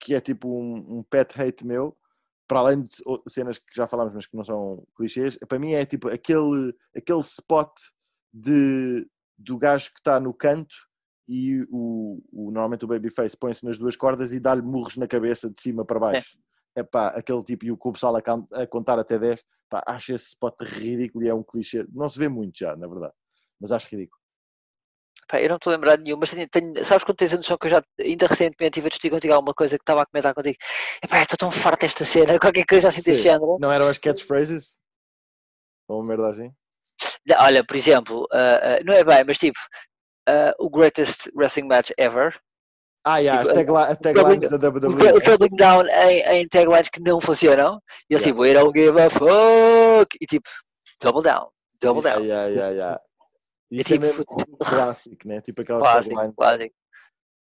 [0.00, 1.96] que é tipo um, um pet hate meu,
[2.46, 2.92] para além de
[3.28, 7.20] cenas que já falámos, mas que não são clichês, para mim é tipo aquele, aquele
[7.20, 7.70] spot
[8.32, 9.06] de,
[9.36, 10.74] do gajo que está no canto
[11.28, 15.50] e o, o- normalmente o babyface põe-se nas duas cordas e dá-lhe murros na cabeça
[15.50, 16.38] de cima para baixo.
[16.74, 20.14] É pá, aquele tipo e o cubo sala a, a contar até 10, pá, acho
[20.14, 21.86] esse spot ridículo e é um clichê.
[21.92, 23.12] Não se vê muito já, na verdade,
[23.60, 24.17] mas acho ridículo.
[25.28, 27.36] Pá, eu não estou a lembrar de nenhum, mas tenho, tenho- sabes quando tens a
[27.36, 30.06] noção que eu já ainda recentemente tive a discutir contigo alguma coisa que estava a
[30.06, 30.56] comentar contigo?
[31.02, 33.22] Epá, estou tão farto desta cena, qualquer coisa assim desse Sim.
[33.24, 33.58] género.
[33.60, 34.78] Não eram as catchphrases?
[35.86, 36.50] Ou uma merda assim?
[37.38, 39.58] Olha, por exemplo, ah, ah, não é bem, mas tipo,
[40.28, 42.38] ah, o greatest wrestling match ever,
[43.04, 45.12] Ah, yeah, as, Tipo, as doubling- taglines da WWE.
[45.12, 48.26] o doubling down em, em taglines que não funcionam, e ele Yeah.
[48.26, 50.48] tipo, we don't give a fuck, e tipo,
[51.00, 51.48] double down,
[51.80, 52.22] double down.
[52.24, 53.00] yeah, yeah, yeah.
[53.70, 54.24] E Isso é tipo, mesmo
[54.58, 55.40] clássico, né?
[55.40, 56.36] Tipo aquelas Clássico, taglines.
[56.36, 56.74] clássico.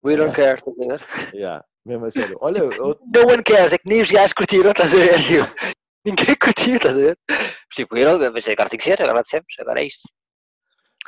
[0.04, 1.34] We don't care, estás a ver?
[1.34, 2.36] Yeah, mesmo a sério.
[2.40, 5.14] Olha, eu, No one cares, é que nem os gajos curtiram, estás a ver?
[6.04, 7.18] Ninguém curtiu, estás a ver?
[7.28, 10.02] Mas, tipo, eu não, mas agora tem que ser, agora dissemos, agora é isto.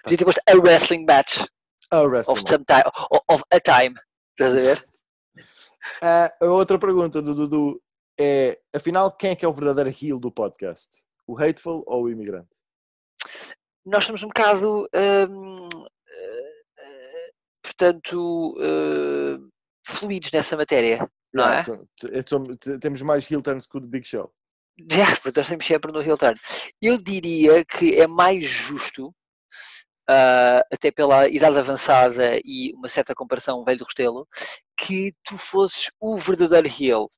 [0.02, 1.44] Podia ter posto a wrestling match
[1.90, 2.32] a wrestling.
[2.38, 3.94] of some time, of, of a time,
[4.32, 4.84] estás a ver?
[6.02, 7.80] Ah, a outra pergunta do Dudu
[8.18, 10.88] é: afinal, quem é que é o verdadeiro heel do podcast?
[11.28, 12.48] O hateful ou o imigrante?
[13.86, 14.88] Nós somos um bocado,
[15.30, 15.68] hum,
[16.08, 17.30] eh,
[17.62, 19.38] portanto, eh,
[19.86, 22.22] fluidos nessa matéria, não Yeah, é?
[22.26, 24.32] somos- temos mais heel turns que o do Big Show.
[24.90, 26.38] Já, nós estamos sempre no heel turn.
[26.82, 29.14] Eu diria que é mais justo,
[30.10, 34.26] ah, até pela idade avançada e uma certa comparação velho do Restelo,
[34.76, 37.08] que tu fosses o verdadeiro heel.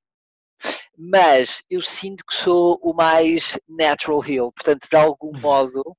[0.96, 5.96] Mas eu sinto que sou o mais natural heel, portanto, de algum modo,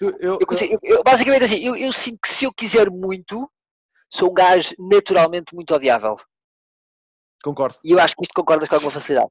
[0.00, 3.50] Eu, eu consigo- eu- basicamente assim, eu, sinto que se eu quiser muito,
[4.10, 6.16] sou um gajo naturalmente muito odiável.
[7.42, 7.76] concordo.
[7.84, 9.30] E eu acho que isto concordas com alguma facilidade.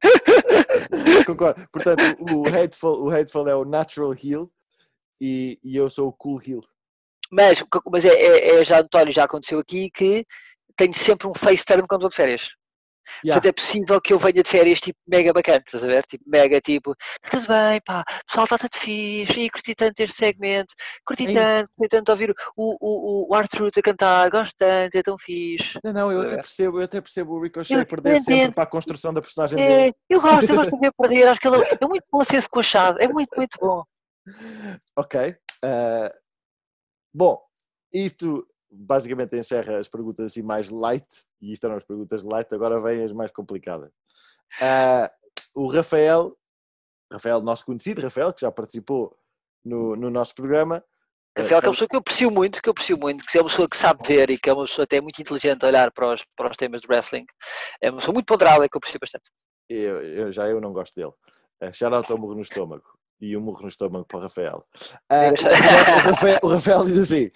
[1.26, 1.68] concordo.
[1.70, 4.50] Portanto, o hateful, o hateful é o natural heel
[5.20, 6.60] e, e eu sou o cool heel.
[7.30, 10.24] Mas, mas é, é- é já notório, já aconteceu aqui, que
[10.76, 12.48] tenho sempre um face turn quando estou de férias.
[13.24, 13.40] Yeah.
[13.40, 16.04] Portanto, é possível que eu venha de férias tipo mega bacana, estás a ver?
[16.06, 20.00] Tipo, mega tipo, tá tudo bem, pá, o pessoal está tudo fixe, e curti tanto
[20.00, 24.54] este segmento, curti é tanto, curti tanto ouvir o, o, o Arthur a cantar, gosto
[24.58, 25.78] tanto, é tão fixe.
[25.84, 29.12] Não, não, eu até percebo, eu até percebo o Ricochet perder sempre para a construção
[29.12, 29.94] da personagem é, dele.
[30.08, 32.36] Eu gosto, eu gosto de ver perder, acho que ele é muito bom a ser
[32.36, 33.84] escoachado, é muito, muito bom.
[34.96, 35.36] Ok.
[35.64, 36.10] Uh,
[37.12, 37.40] bom,
[37.92, 41.06] isto basicamente encerra as perguntas assim mais light,
[41.40, 43.90] e isto eram as perguntas light, agora vêm as mais complicadas.
[44.60, 45.08] Uh,
[45.54, 46.36] o Rafael,
[47.12, 49.16] Rafael, nosso conhecido, Rafael, que já participou
[49.64, 50.84] no, no nosso programa.
[51.36, 53.40] Rafael, que é uma pessoa que eu aprecio muito, que eu aprecio muito, que é
[53.40, 55.92] uma pessoa que sabe ver e que é uma pessoa até muito inteligente a olhar
[55.92, 57.26] para os, para os temas de wrestling.
[57.80, 59.30] É uma pessoa muito ponderada que eu aprecio bastante.
[59.68, 61.12] Eu, eu, já eu não gosto dele.
[61.62, 62.84] Uh, shout out ao murro no estômago.
[63.20, 64.62] E o um murro no estômago para o Rafael.
[65.10, 65.34] Uh,
[66.06, 67.30] o, Rafael o Rafael diz assim: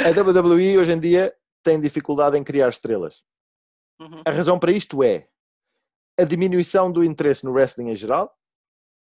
[0.00, 3.24] a WWE hoje em dia tem dificuldade em criar estrelas.
[4.00, 4.22] Uhum.
[4.24, 5.28] A razão para isto é
[6.18, 8.32] a diminuição do interesse no wrestling em geral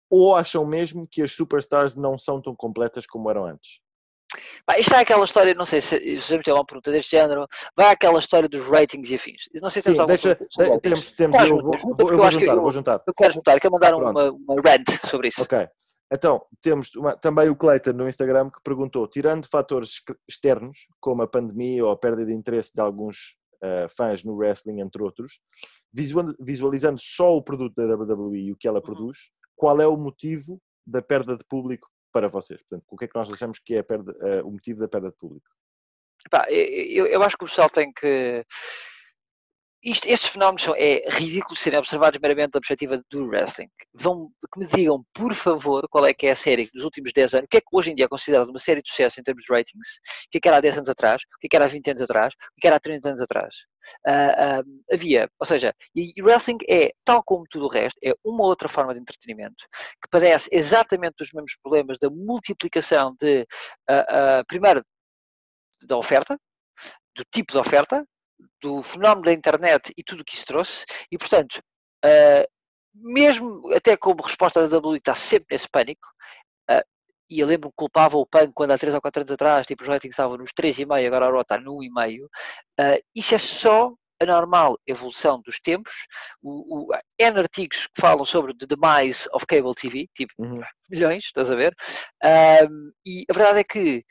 [0.10, 3.82] ou acham mesmo que as superstars não são tão completas como eram antes?
[4.68, 7.92] Bah, isto é aquela história, não sei se me tem uma pergunta deste género, vai
[7.92, 9.44] àquela história dos ratings e afins.
[9.62, 12.62] Não sei se Sim, deixa, de, temos, temos, eu vou, vou, eu vou juntar, eu,
[12.62, 13.04] vou juntar.
[13.06, 15.42] Eu quero juntar, quero mandar uma, uma rant sobre isso.
[15.42, 15.68] Ok.
[16.12, 21.28] Então, temos uma, também o Cleiton no Instagram que perguntou: tirando fatores externos, como a
[21.28, 25.40] pandemia ou a perda de interesse de alguns uh, fãs no wrestling, entre outros,
[26.40, 28.84] visualizando só o produto da WWE e o que ela uhum.
[28.84, 29.18] produz,
[29.56, 32.62] qual é o motivo da perda de público para vocês?
[32.64, 35.10] Portanto, o que é que nós achamos que é perda, uh, o motivo da perda
[35.10, 35.48] de público?
[36.26, 38.46] Epá, eu, eu acho que o pessoal tem que
[39.86, 43.70] isto, estes fenómenos são, é ridículo serem observados meramente da perspectiva do wrestling.
[43.94, 47.36] Vão, que me digam, por favor, qual é que é a série dos últimos 10
[47.36, 49.24] anos, o que é que hoje em dia é considerado uma série de sucesso em
[49.24, 49.88] termos de ratings,
[50.28, 51.68] o que é que era há 10 anos atrás, o que é que era há
[51.68, 53.56] 20 anos atrás, o que é que era há 30 anos atrás.
[54.08, 58.12] Uh, uh, havia, ou seja, e, e wrestling é, tal como tudo o resto, é
[58.24, 59.64] uma outra forma de entretenimento
[60.02, 63.44] que padece exatamente dos mesmos problemas da multiplicação de,
[63.90, 64.84] uh, primeiro,
[65.84, 66.40] da oferta,
[67.16, 68.04] do tipo de oferta,
[68.66, 71.62] do fenómeno da internet e tudo o que isso trouxe, e portanto,
[72.04, 72.48] uh,
[72.96, 76.08] mesmo até como resposta da WWE está sempre nesse pânico,
[76.72, 76.84] uh,
[77.30, 79.84] e eu lembro que culpava o pânico quando há 3 ou 4 anos atrás, tipo,
[79.84, 83.94] os ratings estavam nos 3,5, agora a Raw está no 1,5, uh, isso é só
[84.20, 85.94] a normal evolução dos tempos.
[86.42, 90.62] O, o, N artigos que falam sobre the demise of cable TV, tipo uhum.
[90.90, 91.76] milhões, estás a ver?
[92.24, 94.06] Um, e a verdade é que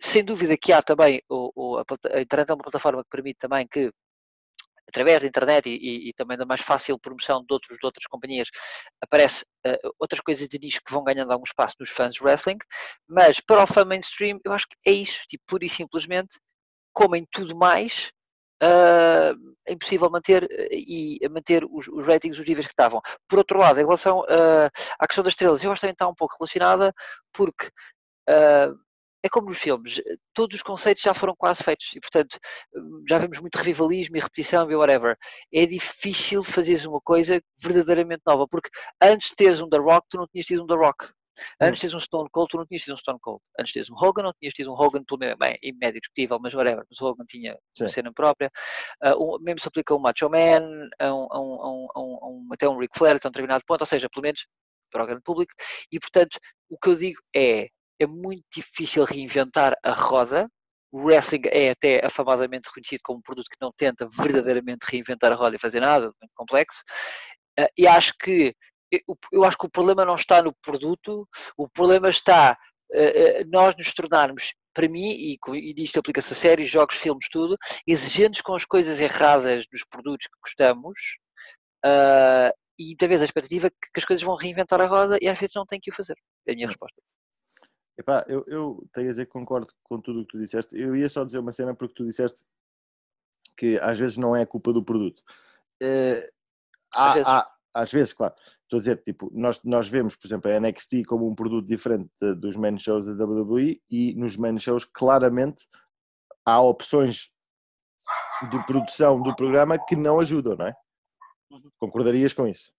[0.00, 3.66] sem dúvida que há também, o, o, a, internet é uma plataforma que permite também
[3.68, 3.90] que
[4.88, 8.06] através da internet e, e, e, também da mais fácil promoção de, outros, de outras
[8.06, 8.48] companhias,
[9.00, 12.58] aparece uh, outras coisas de nicho que vão ganhando algum espaço nos fãs de wrestling,
[13.08, 16.36] mas para o fã mainstream, eu acho que é isso, tipo, pura e simplesmente,
[16.92, 18.10] como em tudo mais,
[18.62, 23.00] uh, é impossível manter uh, e manter os, os, ratings os níveis que estavam.
[23.28, 24.24] Por outro lado, em relação
[24.98, 26.92] à questão das estrelas, eu acho que também está um pouco relacionada,
[27.32, 27.70] porque
[29.22, 32.38] é como nos filmes, eh, todos os conceitos já foram quase feitos e, portanto,
[32.74, 35.16] hum, já vemos muito revivalismo e repetição e whatever.
[35.52, 38.70] É difícil fazeres uma coisa verdadeiramente nova, porque
[39.02, 41.08] antes de teres um The Rock, tu não tinhas tido um The Rock.
[41.60, 43.40] Antes de teres um Stone Cold, tu não tinhas tido um Stone Cold.
[43.58, 46.00] Antes de teres um Hogan, não tinhas tido um Hogan, pelo menos, bem, em médio
[46.00, 46.84] discutível, mas whatever.
[46.88, 47.84] Mas o Hogan tinha Sim.
[47.84, 48.50] uma cena própria.
[49.02, 52.48] Uh, um, mesmo se aplica a um Macho Man, a um, a um, a um,
[52.52, 54.46] até um Ric Flair até um determinado ponto, ou seja, pelo menos
[54.90, 55.52] para o grande público.
[55.90, 57.68] E, portanto, o que eu digo é,
[58.00, 60.48] é muito difícil reinventar a roda.
[60.90, 65.36] O wrestling é até afamadamente reconhecido como um produto que não tenta verdadeiramente reinventar a
[65.36, 66.80] roda e fazer nada, muito complexo.
[67.58, 68.54] Uh, e acho que
[69.30, 72.58] eu acho que o problema não está no produto, o problema está
[72.90, 77.56] uh, nós nos tornarmos, para mim, e, e disto aplica-se a séries, jogos, filmes, tudo,
[77.86, 80.98] exigentes com as coisas erradas dos produtos que gostamos,
[81.84, 85.38] uh, e talvez a expectativa que, que, as coisas vão reinventar a roda e às
[85.38, 86.16] vezes não têm que o fazer.
[86.48, 86.70] É a minha hum.
[86.70, 87.00] resposta.
[88.00, 90.74] Epá, eu, eu tenho a dizer que concordo com tudo o que tu disseste.
[90.74, 92.42] Eu ia só dizer uma cena porque tu disseste
[93.58, 95.20] que às vezes não é culpa do produto.
[95.82, 96.26] Uh,
[96.94, 97.28] há, às, vezes.
[97.28, 98.34] Há, às vezes, claro.
[98.62, 102.10] Estou a dizer, tipo, nós, nós vemos, por exemplo, a NXT como um produto diferente
[102.18, 105.66] de, dos main shows da WWE e nos main shows claramente
[106.46, 107.30] há opções
[108.50, 110.74] de produção do programa que não ajudam, não é?
[111.50, 111.70] Uhum.
[111.78, 112.72] Concordarias com isso?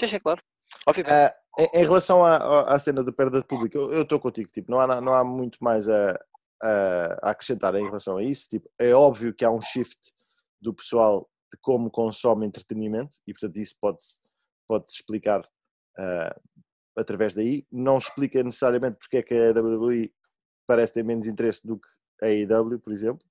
[0.00, 0.42] Sim, sim, claro.
[0.88, 1.32] Obviamente.
[1.32, 4.70] Uh, em, em relação à, à, cena de perda de público, eu estou contigo, tipo,
[4.70, 6.18] não há, não há muito mais a,
[6.62, 8.48] a, acrescentar em relação a isso.
[8.48, 9.98] Tipo, é óbvio que há um shift
[10.60, 14.20] do pessoal de como consome entretenimento e, portanto, isso pode-se
[14.68, 16.40] pode explicar uh,
[16.96, 17.66] através daí.
[17.70, 20.12] Não explica necessariamente porque é que a WWE
[20.66, 21.88] parece ter menos interesse do que
[22.22, 23.24] a AEW, por exemplo,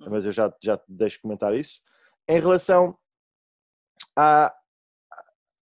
[0.00, 0.10] uhum.
[0.10, 1.80] mas eu já, já te deixo comentar isso.
[2.28, 2.96] Em relação
[4.16, 4.54] há,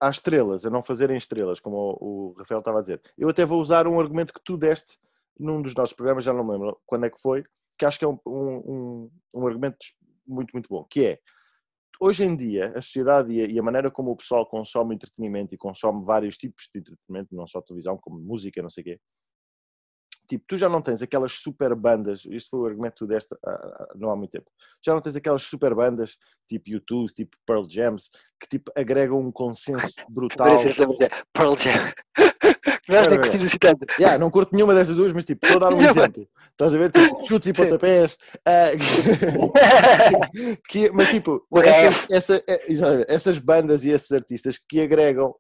[0.00, 3.00] há estrelas, a não fazerem estrelas, como o, Rafael estava a dizer.
[3.18, 4.98] Eu até vou usar um argumento que tu deste
[5.38, 7.42] num dos nossos programas, já não me lembro quando é que foi,
[7.78, 9.78] que acho que é um, um, um argumento
[10.26, 11.18] muito, muito bom, que é
[12.00, 16.04] hoje em dia, a sociedade e a, maneira como o pessoal consome entretenimento e consome
[16.04, 19.00] vários tipos de entretenimento, não só televisão, como música, não sei o quê,
[20.30, 23.34] tipo, tu já não tens aquelas super bandas, isto foi o argumento que tu deste
[23.34, 24.48] uh, não há muito tempo,
[24.84, 26.16] já não tens aquelas super bandas,
[26.48, 30.56] tipo YouTube, tipo Pearl Jams, que tipo agregam um consenso brutal.
[31.32, 31.92] Pearl Jam.
[32.88, 33.86] Nós nem curtimos assim tanto.
[33.98, 36.26] Yeah, não curto nenhuma dessas duas, mas tipo, estou a dar um exemplo.
[36.50, 36.90] Estás a ver?
[36.90, 38.16] Tipo, chutes e pontapés.
[38.46, 38.74] Uh,
[40.68, 45.34] que, mas tipo, essa, essa, é, essas bandas e esses artistas que agregam,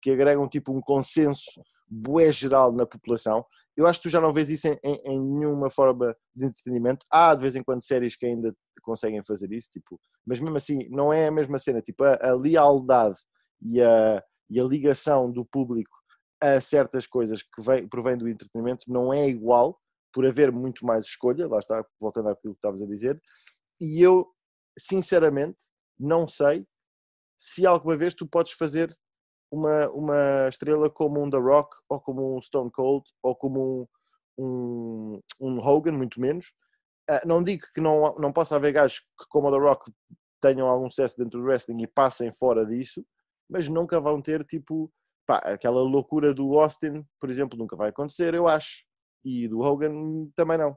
[0.00, 3.44] que agregam tipo um consenso bué geral na população,
[3.76, 7.06] eu acho que tu já não vês isso em, em, em, nenhuma forma de entretenimento.
[7.10, 10.88] Há de vez em quando séries que ainda conseguem fazer isso, tipo, mas mesmo assim
[10.90, 11.80] não é a mesma cena.
[11.80, 13.18] Tipo, a, a lealdade
[13.62, 15.97] e a, e a ligação do público
[16.40, 19.78] a certas coisas que vem, provém do entretenimento não é igual,
[20.12, 23.20] por haver muito mais escolha, lá está, voltando àquilo que estavas a dizer,
[23.80, 24.26] e eu,
[24.78, 25.58] sinceramente,
[25.98, 26.66] não sei
[27.38, 28.96] se alguma vez tu podes fazer
[29.50, 33.86] uma, uma estrela como um The Rock, ou como um Stone Cold, ou como um,
[34.38, 36.46] um, um Hogan, muito menos.
[37.10, 39.92] Uh, não digo que não, não possa haver gajos que, como o The Rock,
[40.40, 43.04] tenham algum sucesso dentro do wrestling e passem fora disso,
[43.48, 44.92] mas nunca vão ter, tipo,
[45.28, 48.86] pá, aquela loucura do Austin, por exemplo, nunca vai acontecer, eu acho.
[49.22, 50.74] E do Hogan também não.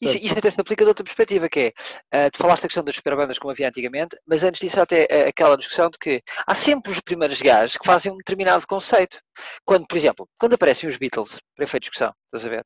[0.00, 1.74] Isso, isso até se aplica de outra perspectiva, que
[2.12, 5.02] é, uh, tu falaste da questão das superbandas como havia antigamente, mas antes disso até
[5.02, 9.18] uh, aquela discussão de que há sempre os primeiros gajos que fazem um determinado conceito.
[9.64, 12.64] Quando, por exemplo, quando aparecem os Beatles, para efeito de discussão, estás a ver?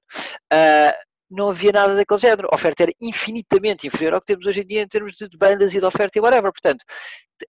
[0.53, 2.49] Uh, não havia nada daquele género.
[2.51, 5.75] A oferta era infinitamente inferior ao que temos hoje em dia em termos de bandas
[5.75, 6.53] e de oferta e whatever.
[6.53, 6.85] Portanto,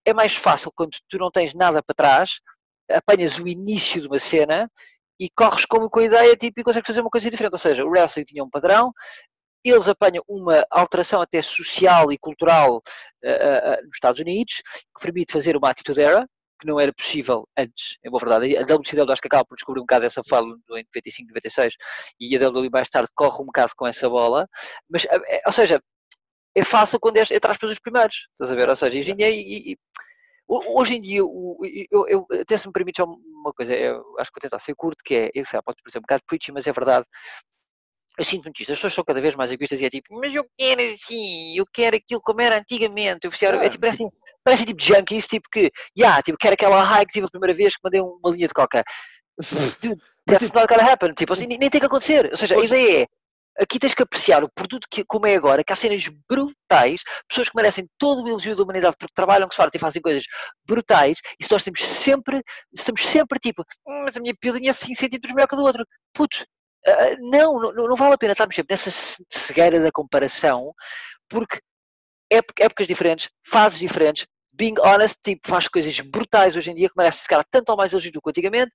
[0.06, 2.40] é mais fácil quando tu não tens nada para trás,
[2.92, 4.70] apanhas o início de uma cena
[5.20, 7.54] e corres como com a ideia tipo, e consegues fazer uma coisa diferente.
[7.54, 8.94] Ou seja, o wrestling tinha um padrão,
[9.64, 14.62] eles apanham uma alteração até social e cultural uh, uh, nos Estados Unidos,
[14.96, 16.28] que permite fazer uma atitude era,
[16.60, 18.58] que não era possível antes, é boa verdade.
[18.58, 21.74] A WCW acho que acaba por descobrir um bocado essa fala em 95, 96,
[22.20, 24.48] e a WWE mais tarde corre um bocado com essa bola,
[24.90, 25.06] mas,
[25.46, 25.80] ou seja,
[26.56, 28.68] é fácil quando é, é para os primeiros, estás a ver?
[28.68, 29.78] Ou seja, engenhei e, e
[30.48, 31.58] Hoje em dia, eu,
[32.08, 35.14] eu, até se me permite uma coisa, eu acho que vou tentar ser curto, que
[35.14, 37.06] é, eu sei, pode parecer um bocado preachy, mas é verdade,
[38.18, 38.72] eu sinto muito isto.
[38.72, 41.66] As pessoas são cada vez mais egoístas e é tipo, mas eu quero assim, eu
[41.72, 43.28] quero aquilo como era antigamente.
[43.28, 44.08] Eu é, é tipo, parece,
[44.44, 47.76] parece tipo junkies, tipo que, yeah, tipo, quero aquela high que tive a primeira vez
[47.76, 48.84] que mandei uma linha de coca.
[50.26, 51.14] That's not gonna happen.
[51.14, 52.30] Tipo, assim, nem tem que acontecer.
[52.32, 53.08] Ou seja, a ideia é,
[53.60, 57.50] aqui tens que apreciar o produto que, como é agora, que há cenas brutais, pessoas
[57.50, 60.24] que merecem todo o elogio da humanidade porque trabalham com sorte e fazem coisas
[60.66, 62.44] brutais, e se nós temos sempre,
[62.74, 65.64] estamos sempre tipo, hum, mas a minha pilinha é 5 centímetros melhor que a do
[65.64, 65.86] outro.
[66.14, 66.46] Putz,
[66.88, 68.90] Uh, não, não, não, vale a pena estarmos sempre nessa
[69.30, 70.74] cegueira da comparação,
[71.28, 71.60] porque
[72.32, 77.20] épocas diferentes, fases diferentes, being honest, tipo, faz coisas brutais hoje em dia que merece
[77.20, 78.72] se calhar tanto ou mais elogio do que antigamente.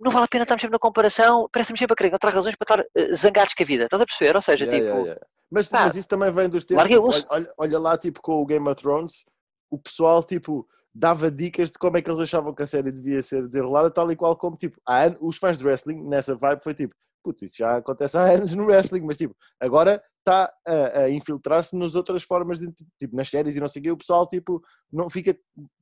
[0.00, 2.82] Não vale a pena estarmos sempre na comparação, parece-me sempre a querer encontrar razões para
[2.82, 3.84] estar uh, zangados com a vida.
[3.84, 4.36] Estás a perceber?
[4.36, 4.88] Ou seja, yeah, tipo.
[4.88, 5.26] Yeah, yeah.
[5.50, 6.86] Mas, mas, isso também vem dos tempos.
[6.86, 9.24] Tipo, olha, olha, lá, tipo, com o Game of Thrones,
[9.70, 13.22] o pessoal, tipo, dava dicas de como é que eles achavam que a série devia
[13.22, 14.78] ser desenrolada, tal e qual como, tipo,
[15.20, 18.64] os fãs de wrestling, nessa vibe, foi tipo, puto, isso já acontece há anos no
[18.64, 23.56] wrestling, mas tipo, agora está a, a infiltrar-se nas outras formas, de, tipo, nas séries
[23.56, 24.60] e não sei o quê, o pessoal, tipo,
[24.92, 25.36] não fica,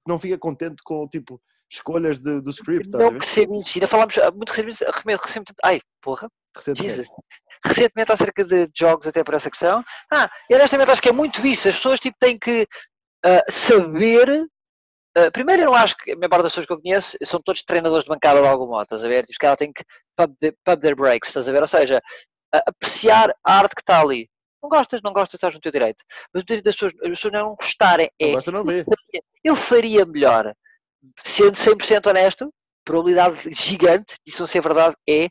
[0.07, 2.88] não fica contente com, tipo, escolhas de, do script.
[2.90, 7.09] Não isso, ainda falámos ah, muito recentemente, recentemente, ai, porra, recentemente.
[7.64, 11.44] recentemente acerca de jogos até por essa questão, ah, e honestamente acho que é muito
[11.46, 12.62] isso, as pessoas, tipo, têm que
[13.24, 14.46] uh, saber
[15.18, 17.40] Uh, primeiro, eu não acho que a maior parte das pessoas que eu conheço são
[17.40, 19.24] todos treinadores de bancada de algum modo, estás a ver?
[19.31, 19.83] Os caras têm que
[20.14, 21.62] pub, the, pub their breaks, estás a ver?
[21.62, 22.02] Ou seja,
[22.55, 24.29] uh, apreciar a arte que está ali.
[24.62, 26.05] Não gostas, não gostas, estás no teu direito.
[26.35, 28.33] Mas o direito das pessoas, as pessoas não gostarem é.
[28.33, 30.55] Não não eu, faria, eu faria melhor,
[31.23, 32.53] sendo 100% honesto,
[32.85, 35.29] probabilidade gigante disso não ser verdade é,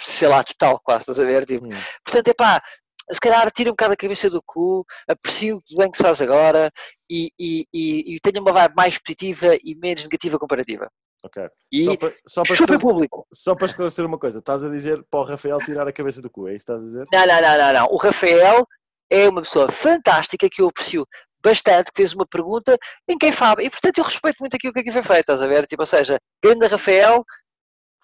[0.00, 1.46] sei lá, total quase, estás a ver?
[1.46, 1.80] Tipo, hum.
[2.04, 2.62] Portanto, é pá,
[3.10, 6.20] se calhar tira um bocado a cabeça do cu, aprecio o bem que se faz
[6.20, 6.70] agora
[7.08, 10.88] e, e, e, e tenha uma vibe mais positiva e menos negativa comparativa.
[11.24, 11.48] Ok.
[11.70, 13.26] E só para, só para esclarecer, público.
[13.32, 16.30] Só para esclarecer uma coisa, estás a dizer para o Rafael tirar a cabeça do
[16.30, 17.06] cu, é isso que estás a dizer?
[17.12, 17.94] Não, não, não, não, não.
[17.94, 18.66] O Rafael
[19.08, 21.06] é uma pessoa fantástica que eu aprecio
[21.42, 22.76] bastante, que fez uma pergunta
[23.08, 23.62] em quem fala.
[23.62, 25.66] E portanto eu respeito muito aquilo que aqui foi feito, estás a ver?
[25.66, 27.24] Tipo, ou seja, grande Rafael,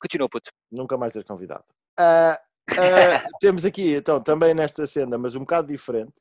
[0.01, 0.51] continua puto.
[0.71, 1.65] Nunca mais és convidado.
[1.99, 6.13] Uh, Uh, temos aqui, então, também nesta cena, mas um bocado diferente,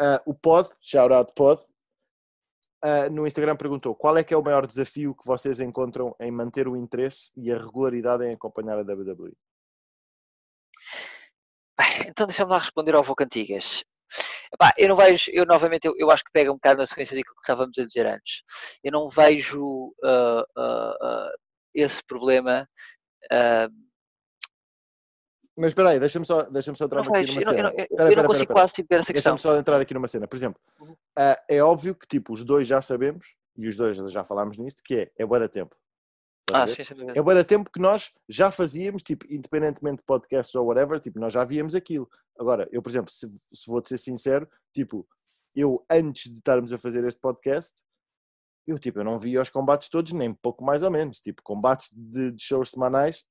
[0.00, 1.62] uh, o Pod, shout out Pod,
[2.84, 6.30] uh, no Instagram perguntou qual é que é o maior desafio que vocês encontram em
[6.30, 9.32] manter o interesse e a regularidade em acompanhar a WWE?
[12.06, 13.84] Então deixa-me lá responder ao Vocantigas.
[14.52, 17.16] Epá, eu não vejo, eu novamente, eu, eu, acho que pega um bocado na sequência
[17.16, 18.42] daquilo que estávamos a dizer antes.
[18.82, 21.30] Eu não vejo uh, uh, uh,
[21.74, 22.68] esse problema.
[25.58, 27.62] Mas espera aí, deixa-me só, deixa só entrar não aqui numa eu cena.
[27.62, 29.34] Não, eu, eu, eu não consigo quase tipo, essa questão.
[29.34, 30.28] Deixa-me só entrar aqui numa cena.
[30.28, 30.94] Por exemplo, uhum.
[31.48, 34.94] é óbvio que tipo, os dois já sabemos, e os dois já falámos nisto, que
[34.94, 35.76] é, é boa da tempo.
[36.52, 40.54] Ah, sim, sim, é boa da tempo que nós já fazíamos, tipo, independentemente de podcasts
[40.54, 42.08] ou whatever, tipo, nós já víamos aquilo.
[42.38, 45.06] Agora, eu, por exemplo, se, se vou-te ser sincero, tipo,
[45.54, 47.82] eu antes de estarmos a fazer este podcast,
[48.66, 51.20] eu, tipo, eu não via os combates todos, nem pouco mais ou menos.
[51.20, 53.24] Tipo, combates de, de shows semanais,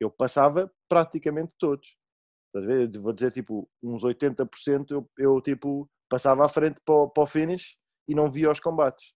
[0.00, 1.96] eu passava praticamente todos.
[2.48, 2.94] Estás a ver?
[2.94, 7.22] Eu vou dizer, tipo, uns 80% eu, eu tipo, passava à frente para o, para
[7.22, 7.76] o finish
[8.08, 9.14] e não via os combates.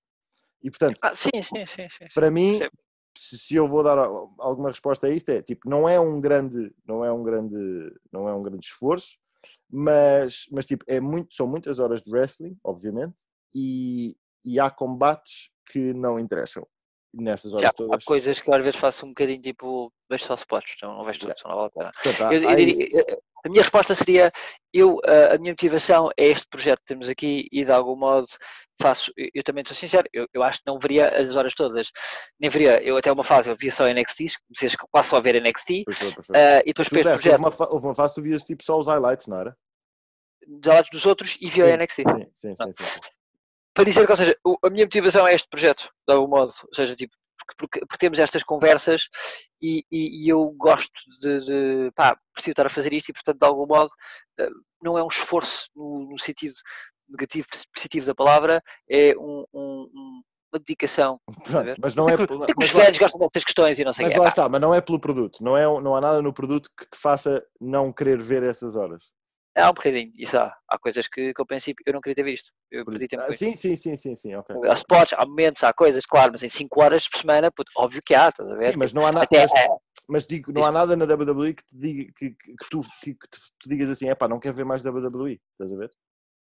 [0.63, 2.61] E, portanto, ah, sim, sim, sim, sim, para mim,
[3.19, 7.05] se, eu vou dar alguma resposta a isto, é, tipo, não é um grande, não
[7.05, 9.17] é um grande, não é um grande esforço,
[9.71, 13.17] mas, mas tipo, é muito, são muitas horas de wrestling, obviamente,
[13.55, 16.67] e, e há combates que não interessam
[17.13, 18.03] nessas horas Já, todas.
[18.03, 21.21] Há coisas que às vezes faço um bocadinho tipo, vejo só spots, então não vejo
[21.21, 21.49] tudo, yeah.
[21.49, 21.91] não vale a pena.
[22.03, 24.33] Portanto, eu, eu diria, a minha resposta seria,
[24.73, 28.27] eu, a minha motivação é este projeto que temos aqui e de algum modo
[28.81, 31.91] faço, eu também estou sincero, eu, eu acho que não veria as horas todas,
[32.39, 35.41] nem veria, eu até uma fase eu via só NXT, comecei quase só a ver
[35.41, 36.31] NXT, perfeito, perfeito.
[36.31, 37.45] Uh, e depois para este projeto...
[37.45, 39.57] Houve uma, houve uma fase tu vias tipo só os highlights, não era?
[40.47, 41.97] Dos highlights dos outros e via sim, NXT.
[41.97, 43.01] Sim, sim, sim, sim,
[43.73, 46.75] Para dizer que, ou seja, a minha motivação é este projeto, de algum modo, ou
[46.75, 47.17] seja, tipo,
[47.59, 49.09] porque, porque, temos estas conversas
[49.61, 53.39] e, e, e eu gosto de, de pá, preciso estar a fazer isto e portanto
[53.39, 53.91] de algum modo
[54.39, 54.51] eh,
[54.83, 56.55] não é um esforço no, no sentido
[57.09, 60.23] negativo, positivo da palavra, é um, um,
[60.53, 61.21] uma dedicação.
[61.45, 62.17] Pronto, mas não é.
[62.17, 64.81] Porque os velhos gostam destas questões e não sei Mas lá está, mas não é
[64.81, 68.43] pelo produto, não, é, não há nada no produto que te faça não querer ver
[68.43, 69.05] essas horas.
[69.57, 70.55] Há um bocadinho, isso há.
[70.69, 72.53] Há coisas que, que ao princípio eu não queria ter visto.
[72.71, 73.23] Eu perdi tempo.
[73.23, 74.55] Ah, sim, sim, sim, sim, sim, ok.
[74.69, 78.03] Há spots, há momentos, há coisas, claro, mas em 5 horas por semana, puto, óbvio
[78.05, 78.73] que há, estás a ver?
[78.73, 79.25] Sim, mas não há nada.
[79.25, 79.67] Até, mas, é...
[80.11, 83.15] mas, digo, não há nada na WWE que te diga que, que, que tu, que,
[83.15, 85.91] que tu digas assim, é pá, não quero ver mais WWE, estás a ver?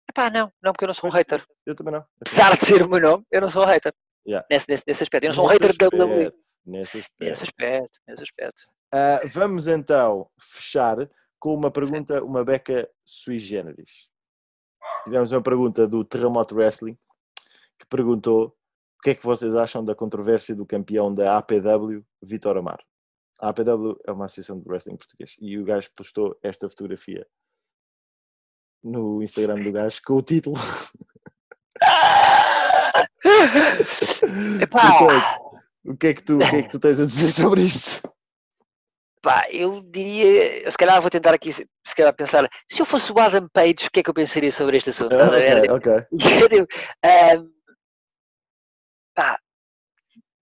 [0.10, 1.46] Epá, não, não, porque eu não sou um hater.
[1.66, 2.06] Eu também não.
[2.22, 3.94] Apesar de ser o meu nome, eu não sou um hater.
[4.26, 4.46] Yeah.
[4.50, 5.26] Nesse, nesse, nesse aspecto.
[5.26, 6.32] Eu não sou um hater da WWE.
[6.66, 7.26] Nesse aspecto.
[7.26, 8.62] Nesse aspecto, nesse aspecto.
[8.94, 10.98] Uh, vamos então fechar
[11.44, 14.10] com uma pergunta, uma beca sui generis.
[15.04, 16.98] Tivemos uma pergunta do Terremoto Wrestling
[17.78, 18.56] que perguntou
[18.98, 22.80] o que é que vocês acham da controvérsia do campeão da APW, Vitor Amar.
[23.42, 27.28] A APW é uma associação de wrestling português e o gajo postou esta fotografia
[28.82, 30.56] no Instagram do gajo com o título.
[34.62, 35.40] Epá.
[35.84, 38.13] O que, é que tu, o que é que tu tens a dizer sobre isto?
[39.24, 41.66] Pá, eu diria, se calhar vou tentar aqui, se
[41.96, 44.76] calhar pensar, se eu fosse o Adam Page, o que é que eu pensaria sobre
[44.76, 45.16] este assunto?
[45.16, 45.30] Ah,
[45.72, 45.94] ok, ok.
[47.40, 47.54] um,
[49.16, 49.40] pá,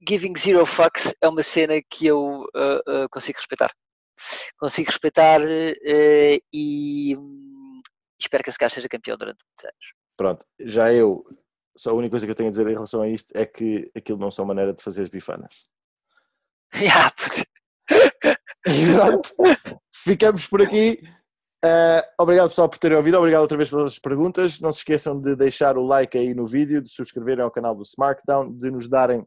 [0.07, 3.71] Giving Zero Fucks é uma cena que eu uh, uh, consigo respeitar.
[4.57, 7.81] Consigo respeitar uh, e um,
[8.19, 9.93] espero que esse gajo seja campeão durante muitos anos.
[10.17, 11.23] Pronto, já eu,
[11.77, 13.91] só a única coisa que eu tenho a dizer em relação a isto é que
[13.95, 15.61] aquilo não são maneira de fazer as bifanas.
[16.73, 17.13] yeah,
[18.67, 19.29] e pronto,
[19.93, 21.01] ficamos por aqui.
[21.63, 24.59] Uh, obrigado pessoal por terem ouvido, obrigado outra vez pelas perguntas.
[24.59, 27.83] Não se esqueçam de deixar o like aí no vídeo, de subscreverem ao canal do
[27.83, 29.25] Smartdown, de nos darem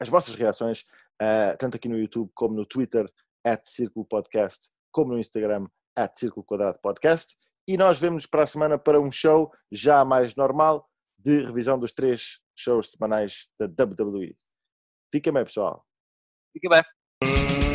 [0.00, 0.80] as vossas reações,
[1.22, 3.08] uh, tanto aqui no YouTube como no Twitter,
[3.44, 5.66] at Círculo Podcast, como no Instagram,
[5.96, 7.36] at Círculo Quadrado Podcast.
[7.68, 10.88] E nós vemos para a semana para um show já mais normal
[11.18, 14.34] de revisão dos três shows semanais da WWE.
[15.12, 15.84] Fiquem bem, pessoal.
[16.52, 17.65] Fiquem bem.